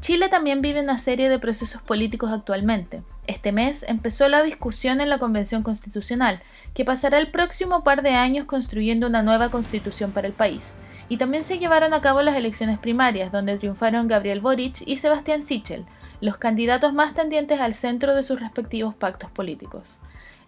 Chile 0.00 0.30
también 0.30 0.62
vive 0.62 0.80
una 0.80 0.96
serie 0.96 1.28
de 1.28 1.38
procesos 1.38 1.82
políticos 1.82 2.30
actualmente. 2.32 3.02
Este 3.26 3.52
mes 3.52 3.84
empezó 3.86 4.26
la 4.30 4.42
discusión 4.42 5.02
en 5.02 5.10
la 5.10 5.18
Convención 5.18 5.62
Constitucional, 5.62 6.40
que 6.72 6.86
pasará 6.86 7.18
el 7.18 7.30
próximo 7.30 7.84
par 7.84 8.02
de 8.02 8.10
años 8.10 8.46
construyendo 8.46 9.06
una 9.06 9.22
nueva 9.22 9.50
constitución 9.50 10.12
para 10.12 10.28
el 10.28 10.32
país. 10.32 10.76
Y 11.10 11.18
también 11.18 11.44
se 11.44 11.58
llevaron 11.58 11.92
a 11.92 12.00
cabo 12.00 12.22
las 12.22 12.36
elecciones 12.36 12.78
primarias, 12.78 13.30
donde 13.30 13.58
triunfaron 13.58 14.08
Gabriel 14.08 14.40
Boric 14.40 14.82
y 14.86 14.96
Sebastián 14.96 15.42
Sichel, 15.42 15.84
los 16.22 16.38
candidatos 16.38 16.94
más 16.94 17.12
tendientes 17.12 17.60
al 17.60 17.74
centro 17.74 18.14
de 18.14 18.22
sus 18.22 18.40
respectivos 18.40 18.94
pactos 18.94 19.30
políticos. 19.30 19.98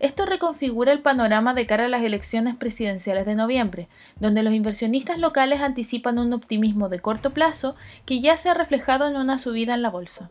Esto 0.00 0.26
reconfigura 0.26 0.92
el 0.92 1.00
panorama 1.00 1.54
de 1.54 1.66
cara 1.66 1.86
a 1.86 1.88
las 1.88 2.02
elecciones 2.02 2.54
presidenciales 2.54 3.26
de 3.26 3.34
noviembre, 3.34 3.88
donde 4.20 4.42
los 4.42 4.54
inversionistas 4.54 5.18
locales 5.18 5.60
anticipan 5.60 6.18
un 6.18 6.32
optimismo 6.32 6.88
de 6.88 7.00
corto 7.00 7.32
plazo 7.34 7.74
que 8.06 8.20
ya 8.20 8.36
se 8.36 8.48
ha 8.48 8.54
reflejado 8.54 9.08
en 9.08 9.16
una 9.16 9.38
subida 9.38 9.74
en 9.74 9.82
la 9.82 9.90
bolsa. 9.90 10.30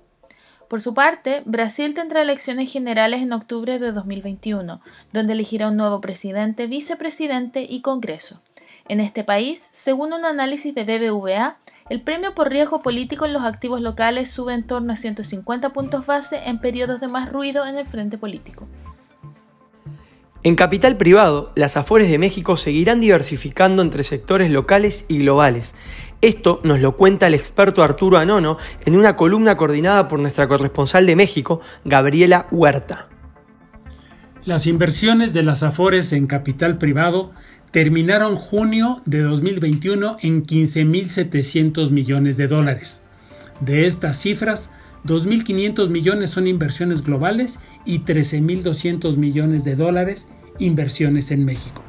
Por 0.70 0.82
su 0.82 0.94
parte, 0.94 1.44
Brasil 1.46 1.94
tendrá 1.94 2.22
elecciones 2.22 2.72
generales 2.72 3.22
en 3.22 3.32
octubre 3.34 3.80
de 3.80 3.92
2021, 3.92 4.82
donde 5.14 5.34
elegirá 5.34 5.70
un 5.70 5.78
nuevo 5.78 6.02
presidente, 6.02 6.68
vicepresidente 6.68 7.66
y 7.70 7.82
Congreso. 7.82 8.42
En 8.90 9.00
este 9.00 9.24
país, 9.24 9.70
según 9.72 10.14
un 10.14 10.26
análisis 10.26 10.74
de 10.76 10.84
BBVA, 10.84 11.58
el 11.90 12.02
premio 12.02 12.36
por 12.36 12.50
riesgo 12.50 12.82
político 12.82 13.26
en 13.26 13.34
los 13.34 13.44
activos 13.44 13.80
locales 13.80 14.30
sube 14.30 14.54
en 14.54 14.68
torno 14.68 14.92
a 14.92 14.98
150 14.98 15.70
puntos 15.72 16.06
base 16.06 16.42
en 16.46 16.60
periodos 16.60 17.00
de 17.00 17.08
más 17.08 17.32
ruido 17.32 17.66
en 17.66 17.78
el 17.78 17.86
frente 17.86 18.18
político. 18.18 18.68
En 20.48 20.56
capital 20.56 20.96
privado, 20.96 21.52
las 21.56 21.76
Afores 21.76 22.10
de 22.10 22.18
México 22.18 22.56
seguirán 22.56 23.02
diversificando 23.02 23.82
entre 23.82 24.04
sectores 24.04 24.50
locales 24.50 25.04
y 25.10 25.18
globales. 25.18 25.76
Esto 26.22 26.62
nos 26.64 26.80
lo 26.80 26.96
cuenta 26.96 27.28
el 27.28 27.34
experto 27.34 27.84
Arturo 27.84 28.18
Anono 28.18 28.58
en 28.86 28.96
una 28.96 29.18
columna 29.18 29.58
coordinada 29.58 30.08
por 30.08 30.22
nuestra 30.22 30.48
corresponsal 30.48 31.06
de 31.06 31.18
México, 31.18 31.60
Gabriela 31.84 32.48
Huerta. 32.50 33.10
Las 34.46 34.68
inversiones 34.68 35.34
de 35.34 35.44
las 35.44 35.64
Afores 35.64 36.14
en 36.14 36.28
capital 36.28 36.78
privado 36.78 37.34
terminaron 37.72 38.38
junio 38.38 39.02
de 39.06 39.24
2021 39.24 40.16
en 40.22 40.46
15.700 40.46 41.92
millones 41.92 42.38
de 42.38 42.48
dólares. 42.48 43.02
De 43.60 43.86
estas 43.86 44.16
cifras, 44.22 44.70
2.500 45.04 45.90
millones 45.90 46.30
son 46.30 46.48
inversiones 46.48 47.04
globales 47.04 47.60
y 47.86 48.00
13.200 48.00 49.18
millones 49.18 49.66
de 49.66 49.76
dólares 49.76 50.30
inversiones 50.60 51.32
en 51.32 51.46
México. 51.46 51.84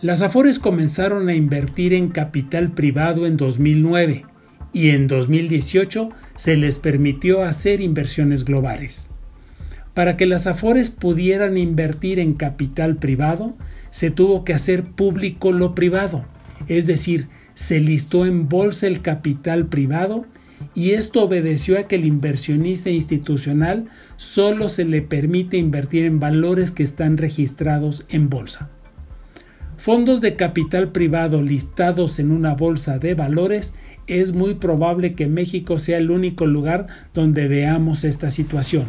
Las 0.00 0.22
Afores 0.22 0.58
comenzaron 0.58 1.28
a 1.28 1.34
invertir 1.34 1.94
en 1.94 2.08
capital 2.08 2.72
privado 2.72 3.26
en 3.26 3.36
2009 3.36 4.26
y 4.72 4.90
en 4.90 5.06
2018 5.06 6.10
se 6.34 6.56
les 6.56 6.78
permitió 6.78 7.44
hacer 7.44 7.80
inversiones 7.80 8.44
globales. 8.44 9.10
Para 9.94 10.16
que 10.16 10.26
las 10.26 10.46
Afores 10.46 10.90
pudieran 10.90 11.56
invertir 11.56 12.18
en 12.18 12.34
capital 12.34 12.96
privado, 12.96 13.54
se 13.90 14.10
tuvo 14.10 14.44
que 14.44 14.54
hacer 14.54 14.84
público 14.84 15.52
lo 15.52 15.74
privado, 15.74 16.24
es 16.66 16.86
decir, 16.86 17.28
se 17.54 17.80
listó 17.80 18.24
en 18.24 18.48
bolsa 18.48 18.86
el 18.86 19.02
capital 19.02 19.66
privado 19.66 20.26
y 20.74 20.90
esto 20.90 21.24
obedeció 21.24 21.78
a 21.78 21.84
que 21.84 21.96
el 21.96 22.04
inversionista 22.04 22.90
institucional 22.90 23.88
solo 24.16 24.68
se 24.68 24.84
le 24.84 25.02
permite 25.02 25.56
invertir 25.56 26.04
en 26.04 26.20
valores 26.20 26.70
que 26.70 26.82
están 26.82 27.18
registrados 27.18 28.06
en 28.08 28.28
bolsa. 28.28 28.70
Fondos 29.76 30.20
de 30.20 30.36
capital 30.36 30.92
privado 30.92 31.42
listados 31.42 32.18
en 32.18 32.30
una 32.30 32.54
bolsa 32.54 32.98
de 32.98 33.14
valores 33.14 33.74
es 34.06 34.32
muy 34.32 34.54
probable 34.54 35.14
que 35.14 35.26
México 35.26 35.78
sea 35.78 35.98
el 35.98 36.10
único 36.10 36.46
lugar 36.46 36.86
donde 37.14 37.48
veamos 37.48 38.04
esta 38.04 38.30
situación. 38.30 38.84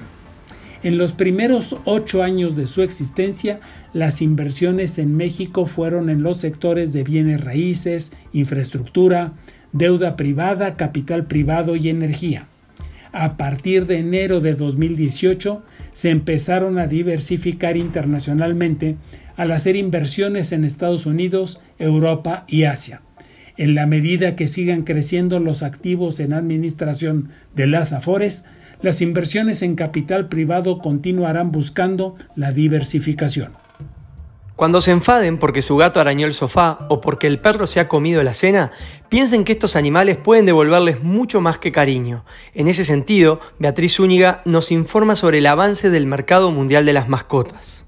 En 0.83 0.97
los 0.97 1.13
primeros 1.13 1.77
ocho 1.85 2.23
años 2.23 2.57
de 2.57 2.67
su 2.67 2.81
existencia, 2.81 3.61
las 3.93 4.21
inversiones 4.21 4.97
en 4.97 5.15
México 5.15 5.65
fueron 5.65 6.09
en 6.09 6.23
los 6.23 6.37
sectores 6.37 6.91
de 6.91 7.03
bienes 7.03 7.41
raíces, 7.41 8.11
infraestructura, 8.33 9.33
deuda 9.73 10.15
privada, 10.15 10.77
capital 10.77 11.25
privado 11.25 11.75
y 11.75 11.89
energía. 11.89 12.47
A 13.11 13.37
partir 13.37 13.85
de 13.85 13.99
enero 13.99 14.39
de 14.39 14.55
2018 14.55 15.61
se 15.91 16.09
empezaron 16.09 16.79
a 16.79 16.87
diversificar 16.87 17.77
internacionalmente 17.77 18.97
al 19.35 19.51
hacer 19.51 19.75
inversiones 19.75 20.51
en 20.51 20.63
Estados 20.63 21.05
Unidos, 21.05 21.61
Europa 21.77 22.45
y 22.47 22.63
Asia. 22.63 23.01
En 23.55 23.75
la 23.75 23.85
medida 23.85 24.35
que 24.35 24.47
sigan 24.47 24.81
creciendo 24.81 25.39
los 25.39 25.61
activos 25.61 26.19
en 26.19 26.33
administración 26.33 27.29
de 27.55 27.67
las 27.67 27.93
Afores, 27.93 28.45
las 28.81 29.01
inversiones 29.01 29.61
en 29.61 29.75
capital 29.75 30.27
privado 30.27 30.79
continuarán 30.79 31.51
buscando 31.51 32.15
la 32.35 32.51
diversificación. 32.51 33.62
Cuando 34.55 34.81
se 34.81 34.91
enfaden 34.91 35.39
porque 35.39 35.63
su 35.63 35.77
gato 35.77 35.99
arañó 35.99 36.27
el 36.27 36.33
sofá 36.33 36.77
o 36.87 37.01
porque 37.01 37.25
el 37.25 37.39
perro 37.39 37.65
se 37.65 37.79
ha 37.79 37.87
comido 37.87 38.21
la 38.21 38.35
cena, 38.35 38.71
piensen 39.09 39.45
que 39.45 39.53
estos 39.53 39.75
animales 39.75 40.17
pueden 40.17 40.45
devolverles 40.45 41.01
mucho 41.01 41.41
más 41.41 41.57
que 41.57 41.71
cariño. 41.71 42.23
En 42.53 42.67
ese 42.67 42.85
sentido, 42.85 43.39
Beatriz 43.57 43.95
Zúñiga 43.95 44.41
nos 44.45 44.71
informa 44.71 45.15
sobre 45.15 45.39
el 45.39 45.47
avance 45.47 45.89
del 45.89 46.05
mercado 46.05 46.51
mundial 46.51 46.85
de 46.85 46.93
las 46.93 47.09
mascotas. 47.09 47.87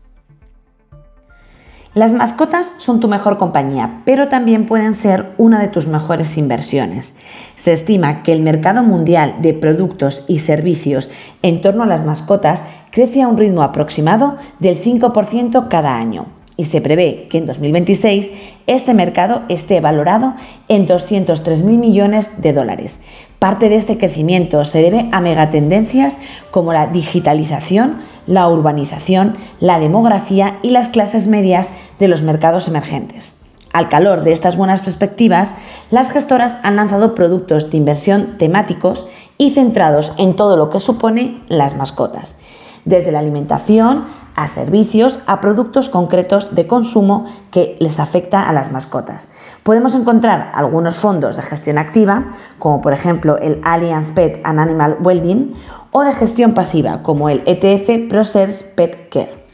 Las 1.94 2.14
mascotas 2.14 2.74
son 2.78 3.00
tu 3.00 3.08
mejor 3.08 3.38
compañía, 3.38 4.02
pero 4.04 4.28
también 4.28 4.66
pueden 4.66 4.96
ser 4.96 5.34
una 5.38 5.62
de 5.62 5.68
tus 5.68 5.86
mejores 5.86 6.36
inversiones. 6.36 7.14
Se 7.58 7.74
estima 7.74 8.24
que 8.24 8.34
el 8.34 8.42
mercado 8.42 8.82
mundial 8.82 9.36
de 9.40 9.54
productos 9.54 10.26
y 10.28 10.40
servicios 10.40 11.12
en 11.44 11.62
torno 11.62 11.84
a 11.84 11.88
las 11.88 12.04
mascotas 12.04 12.64
crece 12.92 13.22
a 13.22 13.28
un 13.28 13.38
ritmo 13.38 13.62
aproximado 13.62 14.36
del 14.60 14.82
5% 14.82 15.68
cada 15.70 15.96
año 15.96 16.26
y 16.58 16.66
se 16.66 16.82
prevé 16.82 17.28
que 17.30 17.38
en 17.38 17.46
2026 17.46 18.30
este 18.68 18.94
mercado 18.94 19.44
esté 19.50 19.82
valorado 19.82 20.34
en 20.68 20.88
203.000 20.88 21.64
millones 21.64 22.30
de 22.38 22.54
dólares. 22.54 23.00
Parte 23.40 23.70
de 23.70 23.76
este 23.76 23.98
crecimiento 23.98 24.64
se 24.64 24.82
debe 24.82 25.10
a 25.12 25.22
megatendencias 25.22 26.18
como 26.52 26.74
la 26.74 26.88
digitalización, 26.88 28.00
la 28.28 28.48
urbanización, 28.48 29.36
la 29.60 29.80
demografía 29.80 30.58
y 30.62 30.70
las 30.70 30.88
clases 30.88 31.28
medias 31.28 31.70
de 32.00 32.08
los 32.08 32.22
mercados 32.22 32.68
emergentes. 32.68 33.36
Al 33.74 33.90
calor 33.90 34.24
de 34.24 34.32
estas 34.32 34.56
buenas 34.56 34.82
perspectivas, 34.82 35.52
las 35.92 36.10
gestoras 36.10 36.56
han 36.64 36.78
lanzado 36.78 37.14
productos 37.14 37.70
de 37.70 37.78
inversión 37.78 38.38
temáticos 38.38 39.06
y 39.38 39.50
centrados 39.50 40.14
en 40.18 40.38
todo 40.38 40.56
lo 40.56 40.70
que 40.70 40.80
supone 40.80 41.42
las 41.50 41.76
mascotas, 41.76 42.38
desde 42.86 43.12
la 43.12 43.20
alimentación 43.20 44.06
a 44.36 44.48
servicios, 44.48 45.20
a 45.26 45.42
productos 45.42 45.90
concretos 45.90 46.54
de 46.54 46.68
consumo 46.68 47.26
que 47.52 47.78
les 47.80 48.00
afecta 48.00 48.44
a 48.44 48.54
las 48.54 48.72
mascotas. 48.72 49.30
Podemos 49.64 49.96
encontrar 49.96 50.52
algunos 50.54 50.96
fondos 50.96 51.36
de 51.36 51.42
gestión 51.42 51.78
activa, 51.78 52.32
como 52.60 52.82
por 52.82 52.94
ejemplo 52.94 53.38
el 53.38 53.62
Allianz 53.64 54.12
Pet 54.12 54.42
and 54.44 54.60
Animal 54.60 54.98
Wellbeing, 55.02 55.54
o 55.92 56.04
de 56.04 56.14
gestión 56.14 56.54
pasiva, 56.54 57.02
como 57.04 57.30
el 57.30 57.42
ETF 57.46 58.10
ProServe 58.10 58.56
Pet 58.76 59.10
Care. 59.10 59.45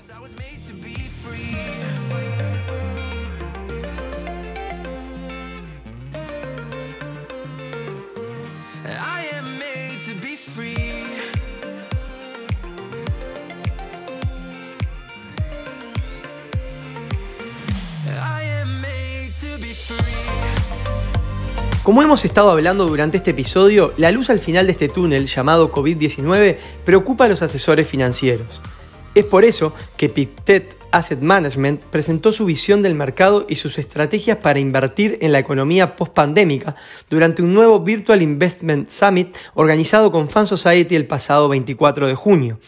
Como 21.92 22.04
hemos 22.04 22.24
estado 22.24 22.50
hablando 22.52 22.88
durante 22.88 23.18
este 23.18 23.32
episodio, 23.32 23.94
la 23.98 24.12
luz 24.12 24.30
al 24.30 24.40
final 24.40 24.66
de 24.66 24.72
este 24.72 24.88
túnel 24.88 25.28
llamado 25.28 25.74
COVID-19 25.74 26.56
preocupa 26.86 27.26
a 27.26 27.28
los 27.28 27.42
asesores 27.42 27.86
financieros. 27.86 28.62
Es 29.14 29.26
por 29.26 29.44
eso 29.44 29.74
que 29.98 30.08
Pictet 30.08 30.78
Asset 30.92 31.20
Management 31.20 31.82
presentó 31.84 32.32
su 32.32 32.46
visión 32.46 32.82
del 32.82 32.96
mercado 32.96 33.46
y 33.50 33.56
sus 33.56 33.78
estrategias 33.78 34.38
para 34.38 34.60
invertir 34.60 35.18
en 35.20 35.34
la 35.34 35.40
economía 35.40 35.98
post-pandémica 35.98 36.78
durante 37.10 37.42
un 37.42 37.54
nuevo 37.54 37.82
Virtual 37.82 38.22
Investment 38.22 38.90
Summit 38.90 39.36
organizado 39.54 40.14
con 40.14 40.30
Fan 40.30 40.48
Society 40.48 40.96
el 40.96 41.08
pasado 41.08 41.50
24 41.50 42.08
de 42.08 42.16
junio. 42.16 42.60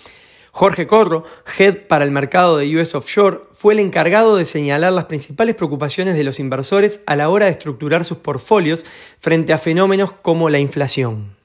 Jorge 0.55 0.85
Corro, 0.85 1.23
Head 1.57 1.87
para 1.87 2.05
el 2.05 2.11
mercado 2.11 2.57
de 2.59 2.77
US 2.77 2.93
Offshore, 2.93 3.39
fue 3.53 3.73
el 3.73 3.79
encargado 3.79 4.37
de 4.37 4.45
señalar 4.45 4.93
las 4.93 5.05
principales 5.05 5.55
preocupaciones 5.55 6.13
de 6.13 6.23
los 6.23 6.39
inversores 6.39 7.01
a 7.07 7.15
la 7.15 7.29
hora 7.29 7.45
de 7.45 7.51
estructurar 7.51 8.05
sus 8.05 8.19
portfolios 8.19 8.85
frente 9.19 9.51
a 9.51 9.57
fenómenos 9.57 10.13
como 10.13 10.51
la 10.51 10.59
inflación. 10.59 11.35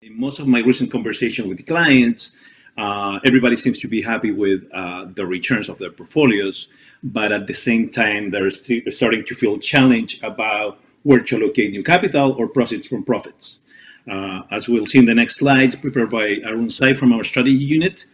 In 0.00 0.16
most 0.16 0.38
of 0.38 0.46
my 0.46 0.62
recent 0.62 0.92
conversation 0.92 1.48
with 1.48 1.64
clients, 1.66 2.36
uh, 2.78 3.18
everybody 3.24 3.56
seems 3.56 3.80
to 3.80 3.88
be 3.88 4.00
happy 4.00 4.30
with 4.30 4.62
uh, 4.72 5.06
the 5.16 5.24
returns 5.26 5.68
of 5.68 5.78
their 5.78 5.90
portfolios, 5.90 6.70
but 7.02 7.32
at 7.32 7.46
the 7.48 7.54
same 7.54 7.90
time, 7.90 8.30
they're 8.30 8.48
starting 8.92 9.24
to 9.24 9.34
feel 9.34 9.58
challenged 9.58 10.22
about 10.22 10.78
where 11.02 11.18
to 11.18 11.34
allocate 11.34 11.72
new 11.72 11.82
capital 11.82 12.36
or 12.38 12.46
proceeds 12.46 12.86
from 12.86 13.02
profits. 13.02 13.63
Uh, 14.10 14.42
as 14.50 14.68
we'll 14.68 14.86
see 14.86 14.98
in 14.98 15.06
the 15.06 15.14
next 15.14 15.36
slides, 15.36 15.74
prepared 15.74 16.10
by 16.10 16.36
Arun 16.44 16.68
Sai 16.68 16.92
from 16.94 17.12
our 17.12 17.24
strategy 17.24 17.56
unit. 17.56 18.04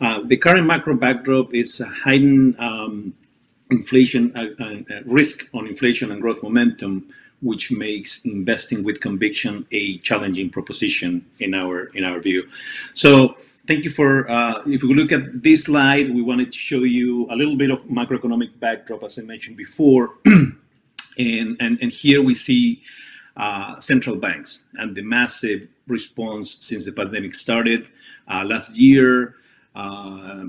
Uh, 0.00 0.20
the 0.24 0.36
current 0.36 0.66
macro 0.66 0.94
backdrop 0.96 1.54
is 1.54 1.80
a 1.80 1.86
heightened 1.86 2.58
um, 2.58 3.14
inflation 3.70 4.34
uh, 4.36 5.00
risk 5.04 5.48
on 5.52 5.66
inflation 5.66 6.10
and 6.12 6.20
growth 6.20 6.42
momentum, 6.42 7.06
which 7.42 7.70
makes 7.70 8.24
investing 8.24 8.82
with 8.82 9.00
conviction 9.00 9.66
a 9.70 9.98
challenging 9.98 10.48
proposition 10.48 11.24
in 11.40 11.54
our 11.54 11.86
in 11.94 12.04
our 12.04 12.20
view. 12.20 12.48
So 12.94 13.36
thank 13.66 13.84
you 13.84 13.90
for 13.90 14.30
uh, 14.30 14.62
if 14.66 14.82
we 14.82 14.94
look 14.94 15.12
at 15.12 15.42
this 15.42 15.62
slide 15.62 16.12
we 16.14 16.22
wanted 16.22 16.52
to 16.52 16.58
show 16.58 16.82
you 16.82 17.26
a 17.30 17.36
little 17.36 17.56
bit 17.56 17.70
of 17.70 17.82
macroeconomic 17.84 18.58
backdrop 18.60 19.02
as 19.02 19.18
i 19.18 19.22
mentioned 19.22 19.56
before 19.56 20.18
and, 20.26 21.56
and 21.60 21.78
and 21.80 21.90
here 21.90 22.22
we 22.22 22.34
see 22.34 22.82
uh, 23.36 23.78
central 23.80 24.16
banks 24.16 24.64
and 24.74 24.94
the 24.94 25.02
massive 25.02 25.68
response 25.86 26.56
since 26.60 26.84
the 26.84 26.92
pandemic 26.92 27.34
started 27.34 27.88
uh, 28.30 28.44
last 28.44 28.76
year. 28.76 29.36
Uh, 29.74 30.44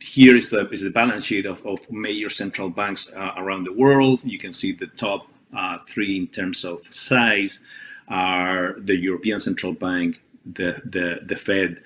here 0.00 0.34
is 0.34 0.50
the, 0.50 0.68
is 0.70 0.82
the 0.82 0.90
balance 0.90 1.24
sheet 1.24 1.46
of, 1.46 1.64
of 1.66 1.78
major 1.90 2.28
central 2.28 2.70
banks 2.70 3.10
uh, 3.14 3.32
around 3.36 3.64
the 3.64 3.72
world. 3.72 4.20
You 4.24 4.38
can 4.38 4.52
see 4.52 4.72
the 4.72 4.88
top 4.88 5.26
uh, 5.56 5.78
three 5.86 6.16
in 6.16 6.26
terms 6.26 6.64
of 6.64 6.82
size 6.90 7.60
are 8.08 8.74
the 8.78 8.96
European 8.96 9.38
Central 9.38 9.72
Bank, 9.72 10.22
the, 10.44 10.82
the, 10.84 11.20
the 11.24 11.36
Fed, 11.36 11.80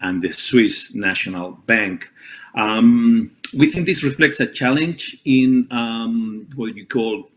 and 0.00 0.22
the 0.22 0.32
Swiss 0.32 0.94
National 0.94 1.52
Bank. 1.66 2.10
Um, 2.54 3.30
we 3.56 3.70
think 3.70 3.86
this 3.86 4.02
reflects 4.02 4.40
a 4.40 4.46
challenge 4.46 5.18
in 5.24 5.68
um, 5.70 6.48
what 6.56 6.74
you 6.76 6.86
call 6.86 7.30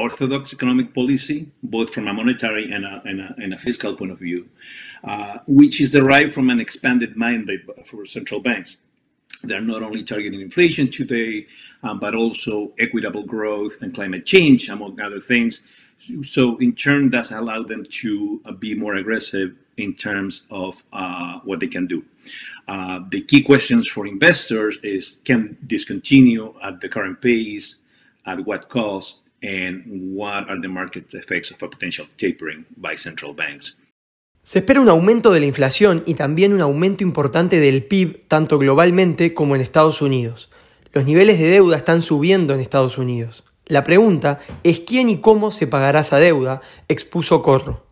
orthodox 0.00 0.52
economic 0.52 0.94
policy, 0.94 1.50
both 1.62 1.92
from 1.94 2.08
a 2.08 2.12
monetary 2.12 2.70
and 2.72 2.84
a, 2.84 3.02
and 3.04 3.20
a, 3.20 3.34
and 3.38 3.54
a 3.54 3.58
fiscal 3.58 3.94
point 3.94 4.10
of 4.10 4.18
view, 4.18 4.48
uh, 5.04 5.38
which 5.46 5.80
is 5.80 5.92
derived 5.92 6.32
from 6.34 6.50
an 6.50 6.60
expanded 6.60 7.16
mandate 7.16 7.62
for 7.86 8.04
central 8.06 8.40
banks. 8.40 8.76
They're 9.42 9.60
not 9.60 9.82
only 9.82 10.02
targeting 10.02 10.40
inflation 10.40 10.90
today, 10.90 11.46
um, 11.82 11.98
but 11.98 12.14
also 12.14 12.72
equitable 12.78 13.22
growth 13.22 13.80
and 13.80 13.94
climate 13.94 14.26
change, 14.26 14.68
among 14.68 15.00
other 15.00 15.20
things. 15.20 15.62
So, 16.22 16.56
in 16.58 16.74
turn, 16.74 17.10
that's 17.10 17.30
allowed 17.30 17.68
them 17.68 17.84
to 18.02 18.40
uh, 18.44 18.52
be 18.52 18.74
more 18.74 18.94
aggressive 18.94 19.54
in 19.76 19.94
terms 19.94 20.42
of 20.50 20.82
uh, 20.92 21.40
what 21.44 21.60
they 21.60 21.66
can 21.66 21.86
do. 21.86 22.04
Uh, 22.68 23.00
the 23.10 23.22
key 23.22 23.42
questions 23.42 23.86
for 23.86 24.06
investors 24.06 24.78
is 24.82 25.20
can 25.24 25.56
this 25.62 25.84
continue 25.84 26.54
at 26.62 26.80
the 26.80 26.88
current 26.88 27.20
pace? 27.20 27.76
At 28.26 28.44
what 28.44 28.68
cost? 28.68 29.20
And 29.42 29.84
what 30.14 30.48
are 30.48 30.60
the 30.60 30.68
market 30.68 31.14
effects 31.14 31.50
of 31.50 31.62
a 31.62 31.68
tapering 32.16 32.66
by 32.76 32.96
central 32.96 33.34
banks. 33.34 33.78
Se 34.42 34.60
espera 34.60 34.80
un 34.80 34.88
aumento 34.88 35.32
de 35.32 35.40
la 35.40 35.46
inflación 35.46 36.02
y 36.06 36.14
también 36.14 36.52
un 36.52 36.62
aumento 36.62 37.04
importante 37.04 37.60
del 37.60 37.84
PIB 37.84 38.26
tanto 38.26 38.58
globalmente 38.58 39.34
como 39.34 39.54
en 39.54 39.60
Estados 39.60 40.00
Unidos. 40.00 40.50
Los 40.92 41.04
niveles 41.04 41.38
de 41.38 41.50
deuda 41.50 41.76
están 41.76 42.02
subiendo 42.02 42.54
en 42.54 42.60
Estados 42.60 42.96
Unidos. 42.96 43.44
La 43.66 43.84
pregunta 43.84 44.40
es 44.64 44.80
quién 44.80 45.08
y 45.08 45.20
cómo 45.20 45.50
se 45.50 45.66
pagará 45.66 46.00
esa 46.00 46.18
deuda, 46.18 46.62
expuso 46.88 47.42
Corro. 47.42 47.86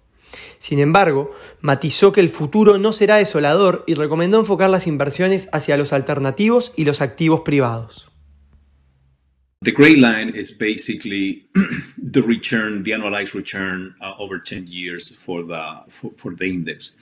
Sin 0.59 0.81
embargo, 0.81 1.31
matizó 1.61 2.13
que 2.13 2.21
el 2.21 2.29
futuro 2.29 2.79
no 2.79 2.93
será 2.93 3.17
desolador 3.17 3.85
y 3.87 3.95
recomendó 3.95 4.39
enfocar 4.39 4.71
las 4.71 4.87
inversiones 4.87 5.49
hacia 5.53 5.77
los 5.77 5.93
alternativos 5.93 6.73
y 6.77 6.85
los 6.85 7.01
activos 7.01 7.43
privados. 7.43 8.11
The 9.63 9.73
gray 9.73 9.97
line 9.97 10.29
is 10.31 10.53
basically 10.53 11.45
the 11.99 12.23
return, 12.23 12.85
the 12.85 12.93
annualized 12.93 13.35
return 13.35 13.93
uh, 14.01 14.15
over 14.17 14.39
10 14.39 14.69
years 14.69 15.09
for 15.09 15.43
the 15.43 15.81
for, 15.89 16.13
for 16.17 16.35
the 16.35 16.45
index. 16.45 16.93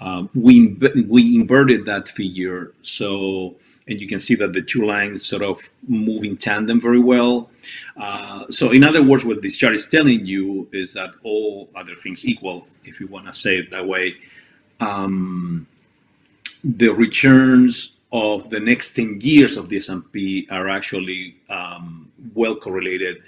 Um, 0.00 0.28
we 0.34 0.74
we 1.08 1.36
inverted 1.36 1.84
that 1.84 2.08
figure, 2.08 2.72
so 2.82 3.54
and 3.86 4.00
you 4.00 4.08
can 4.08 4.18
see 4.18 4.34
that 4.34 4.52
the 4.52 4.62
two 4.62 4.84
lines 4.84 5.24
sort 5.24 5.42
of 5.42 5.60
move 5.86 6.24
in 6.24 6.36
tandem 6.36 6.80
very 6.80 6.98
well. 6.98 7.50
Uh, 7.96 8.44
so, 8.50 8.72
in 8.72 8.82
other 8.82 9.02
words, 9.02 9.24
what 9.24 9.40
this 9.40 9.56
chart 9.56 9.74
is 9.74 9.86
telling 9.86 10.26
you 10.26 10.68
is 10.72 10.94
that 10.94 11.14
all 11.22 11.68
other 11.76 11.94
things 11.94 12.26
equal, 12.26 12.66
if 12.84 12.98
you 12.98 13.06
want 13.06 13.26
to 13.26 13.32
say 13.32 13.58
it 13.58 13.70
that 13.70 13.86
way, 13.86 14.16
um, 14.80 15.66
the 16.64 16.88
returns 16.88 17.93
of 18.14 18.48
the 18.48 18.60
next 18.60 18.94
10 18.94 19.18
years 19.20 19.56
of 19.56 19.68
the 19.68 19.76
S&P 19.76 20.46
are 20.48 20.68
actually 20.68 21.36
um, 21.50 22.12
well 22.32 22.54
correlated 22.54 23.20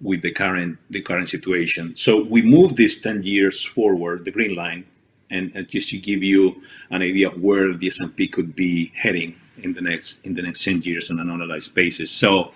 with 0.00 0.20
the 0.20 0.32
current 0.32 0.76
the 0.90 1.00
current 1.00 1.28
situation. 1.28 1.94
So 1.96 2.22
we 2.22 2.42
move 2.42 2.74
this 2.74 3.00
10 3.00 3.22
years 3.22 3.64
forward, 3.64 4.24
the 4.24 4.32
green 4.32 4.56
line, 4.56 4.84
and, 5.30 5.52
and 5.54 5.68
just 5.68 5.88
to 5.90 5.98
give 5.98 6.24
you 6.24 6.60
an 6.90 7.02
idea 7.02 7.28
of 7.28 7.40
where 7.40 7.72
the 7.72 7.86
S&P 7.86 8.26
could 8.26 8.54
be 8.56 8.92
heading 8.96 9.36
in 9.62 9.72
the 9.72 9.80
next 9.80 10.20
in 10.24 10.34
the 10.34 10.42
next 10.42 10.64
10 10.64 10.82
years 10.82 11.08
on 11.10 11.20
an 11.20 11.28
annualized 11.28 11.72
basis. 11.72 12.10
So 12.10 12.50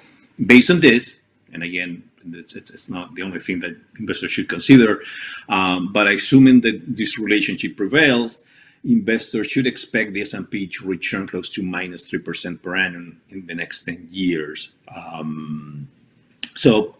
based 0.45 0.71
on 0.71 0.81
this, 0.81 1.17
and 1.53 1.63
again, 1.63 2.03
it's, 2.33 2.55
it's, 2.57 2.91
not 2.91 3.15
the 3.15 3.23
only 3.23 3.39
thing 3.39 3.61
that 3.61 3.75
investors 3.99 4.33
should 4.33 4.49
consider, 4.49 5.03
um, 5.49 5.93
but 5.93 6.07
assuming 6.07 6.61
that 6.63 6.97
this 6.97 7.19
relationship 7.19 7.77
prevails, 7.77 8.43
investors 8.85 9.47
should 9.47 9.67
expect 9.67 10.13
the 10.13 10.23
S&P 10.23 10.67
to 10.67 10.87
return 10.87 11.27
close 11.27 11.49
to 11.51 11.63
minus 11.63 12.11
3% 12.11 12.63
per 12.63 12.77
annum 12.77 13.21
in 13.31 13.47
the 13.47 13.55
next 13.55 13.85
10 13.85 14.09
years. 14.11 14.75
Um, 14.95 15.89
so 16.55 16.97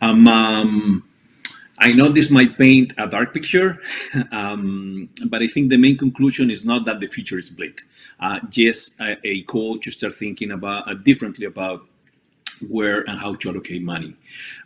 um, 0.00 0.26
um, 0.26 1.04
I 1.78 1.92
know 1.92 2.08
this 2.08 2.30
might 2.30 2.58
paint 2.58 2.92
a 2.98 3.06
dark 3.06 3.32
picture, 3.32 3.80
um, 4.32 5.08
but 5.28 5.42
I 5.42 5.46
think 5.46 5.70
the 5.70 5.78
main 5.78 5.96
conclusion 5.96 6.50
is 6.50 6.64
not 6.64 6.84
that 6.86 7.00
the 7.00 7.06
future 7.06 7.38
is 7.38 7.50
bleak. 7.50 7.82
Uh, 8.18 8.40
just 8.50 9.00
a, 9.00 9.16
a, 9.24 9.42
call 9.42 9.78
to 9.78 9.90
start 9.90 10.14
thinking 10.14 10.50
about 10.50 10.86
uh, 10.86 10.92
differently 10.92 11.46
about 11.46 11.86
where 12.68 13.00
and 13.08 13.18
how 13.18 13.34
to 13.34 13.48
allocate 13.48 13.82
money. 13.82 14.14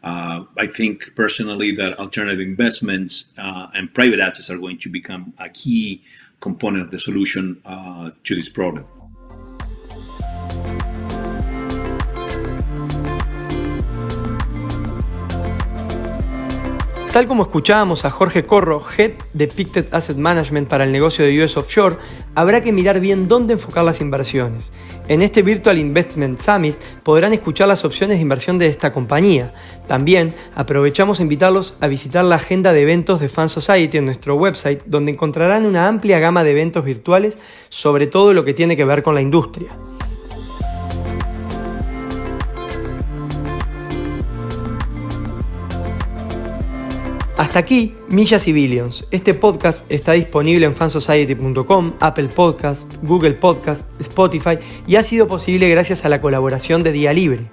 Uh, 0.03 0.45
I 0.59 0.67
think 0.67 1.15
personally 1.15 1.71
that 1.77 1.97
alternative 2.01 2.41
investments 2.41 3.27
uh, 3.39 3.69
and 3.73 3.95
private 3.95 4.19
assets 4.19 4.51
are 4.51 4.59
going 4.59 4.79
to 4.79 4.89
become 4.89 5.33
a 5.39 5.49
key 5.49 6.03
component 6.41 6.85
of 6.85 6.91
the 6.91 6.99
solution 6.99 7.61
uh, 7.65 8.11
to 8.25 8.35
this 8.35 8.49
problem. 8.49 8.85
Tal 17.15 17.29
como 17.29 17.45
escuchábamos 17.45 18.05
a 18.05 18.11
Jorge 18.11 18.43
Corro, 18.43 18.83
Head 18.99 19.13
de 19.35 19.47
Pictet 19.47 19.95
Asset 19.95 20.17
Management 20.17 20.67
para 20.69 20.83
el 20.83 20.91
negocio 20.91 21.25
de 21.25 21.45
US 21.45 21.57
Offshore, 21.57 21.95
habrá 22.35 22.61
que 22.61 22.73
mirar 22.73 22.99
bien 22.99 23.29
dónde 23.29 23.53
enfocar 23.53 23.85
las 23.85 24.01
inversiones. 24.01 24.73
En 25.07 25.23
este 25.23 25.43
Virtual 25.43 25.79
Investment 25.79 26.41
Summit 26.41 26.75
podrán 27.05 27.33
escuchar 27.33 27.69
las 27.69 27.85
opciones 27.85 28.19
de 28.19 28.23
inversión 28.23 28.59
de 28.59 28.67
esta 28.67 28.93
compañía. 28.93 29.55
También 29.87 30.35
aprovechamos 30.57 31.21
a 31.21 31.23
invitarlos 31.23 31.77
a 31.81 31.87
visitar 31.87 32.25
la 32.25 32.35
agenda 32.35 32.73
de 32.73 32.83
eventos 32.83 33.21
de 33.21 33.29
Fan 33.29 33.49
Society 33.49 33.99
en 33.99 34.07
nuestro 34.07 34.35
website, 34.35 34.83
donde 34.85 35.13
encontrarán 35.13 35.67
una 35.67 35.87
amplia 35.87 36.19
gama 36.19 36.43
de 36.43 36.51
eventos 36.51 36.85
virtuales 36.85 37.39
sobre 37.69 38.09
todo 38.09 38.33
lo 38.33 38.45
que 38.45 38.55
tiene 38.55 38.77
que 38.77 38.85
ver 38.85 39.05
con 39.05 39.15
la 39.15 39.21
industria. 39.21 39.69
Hasta 47.37 47.59
aquí, 47.59 47.97
Millas 48.09 48.47
y 48.47 48.53
Billions. 48.53 49.09
Este 49.11 49.35
podcast 49.35 49.91
está 49.91 50.13
disponible 50.13 50.67
en 50.67 50.77
fansociety.com, 50.77 51.95
Apple 51.99 52.29
Podcast, 52.29 52.95
Google 53.03 53.35
Podcast, 53.35 53.91
Spotify 54.01 54.59
y 54.87 54.95
ha 54.95 55.03
sido 55.03 55.27
posible 55.27 55.69
gracias 55.69 56.05
a 56.05 56.09
la 56.09 56.21
colaboración 56.21 56.85
de 56.85 56.93
Día 56.93 57.13
Libre. 57.13 57.51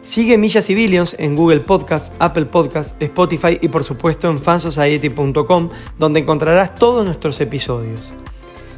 Sigue 0.00 0.38
Millas 0.38 0.70
y 0.70 0.74
Billions 0.74 1.14
en 1.18 1.36
Google 1.36 1.60
Podcast, 1.60 2.14
Apple 2.18 2.46
Podcast, 2.46 3.00
Spotify 3.02 3.58
y 3.60 3.68
por 3.68 3.84
supuesto 3.84 4.30
en 4.30 4.38
fansociety.com 4.38 5.68
donde 5.98 6.20
encontrarás 6.20 6.74
todos 6.74 7.04
nuestros 7.04 7.38
episodios. 7.42 8.14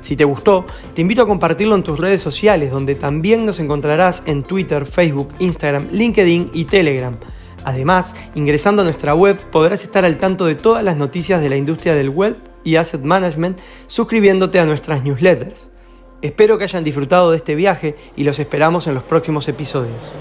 Si 0.00 0.16
te 0.16 0.24
gustó, 0.24 0.66
te 0.92 1.02
invito 1.02 1.22
a 1.22 1.28
compartirlo 1.28 1.76
en 1.76 1.84
tus 1.84 2.00
redes 2.00 2.20
sociales 2.20 2.72
donde 2.72 2.96
también 2.96 3.46
nos 3.46 3.60
encontrarás 3.60 4.24
en 4.26 4.42
Twitter, 4.42 4.86
Facebook, 4.86 5.28
Instagram, 5.38 5.86
LinkedIn 5.92 6.50
y 6.52 6.64
Telegram. 6.64 7.16
Además, 7.64 8.14
ingresando 8.34 8.82
a 8.82 8.84
nuestra 8.84 9.14
web 9.14 9.40
podrás 9.50 9.82
estar 9.84 10.04
al 10.04 10.18
tanto 10.18 10.46
de 10.46 10.54
todas 10.54 10.82
las 10.82 10.96
noticias 10.96 11.40
de 11.40 11.48
la 11.48 11.56
industria 11.56 11.94
del 11.94 12.10
web 12.10 12.36
y 12.64 12.76
asset 12.76 13.02
management 13.02 13.58
suscribiéndote 13.86 14.58
a 14.58 14.66
nuestras 14.66 15.02
newsletters. 15.04 15.70
Espero 16.22 16.58
que 16.58 16.64
hayan 16.64 16.84
disfrutado 16.84 17.30
de 17.30 17.36
este 17.38 17.54
viaje 17.54 17.96
y 18.16 18.24
los 18.24 18.38
esperamos 18.38 18.86
en 18.86 18.94
los 18.94 19.02
próximos 19.02 19.48
episodios. 19.48 20.12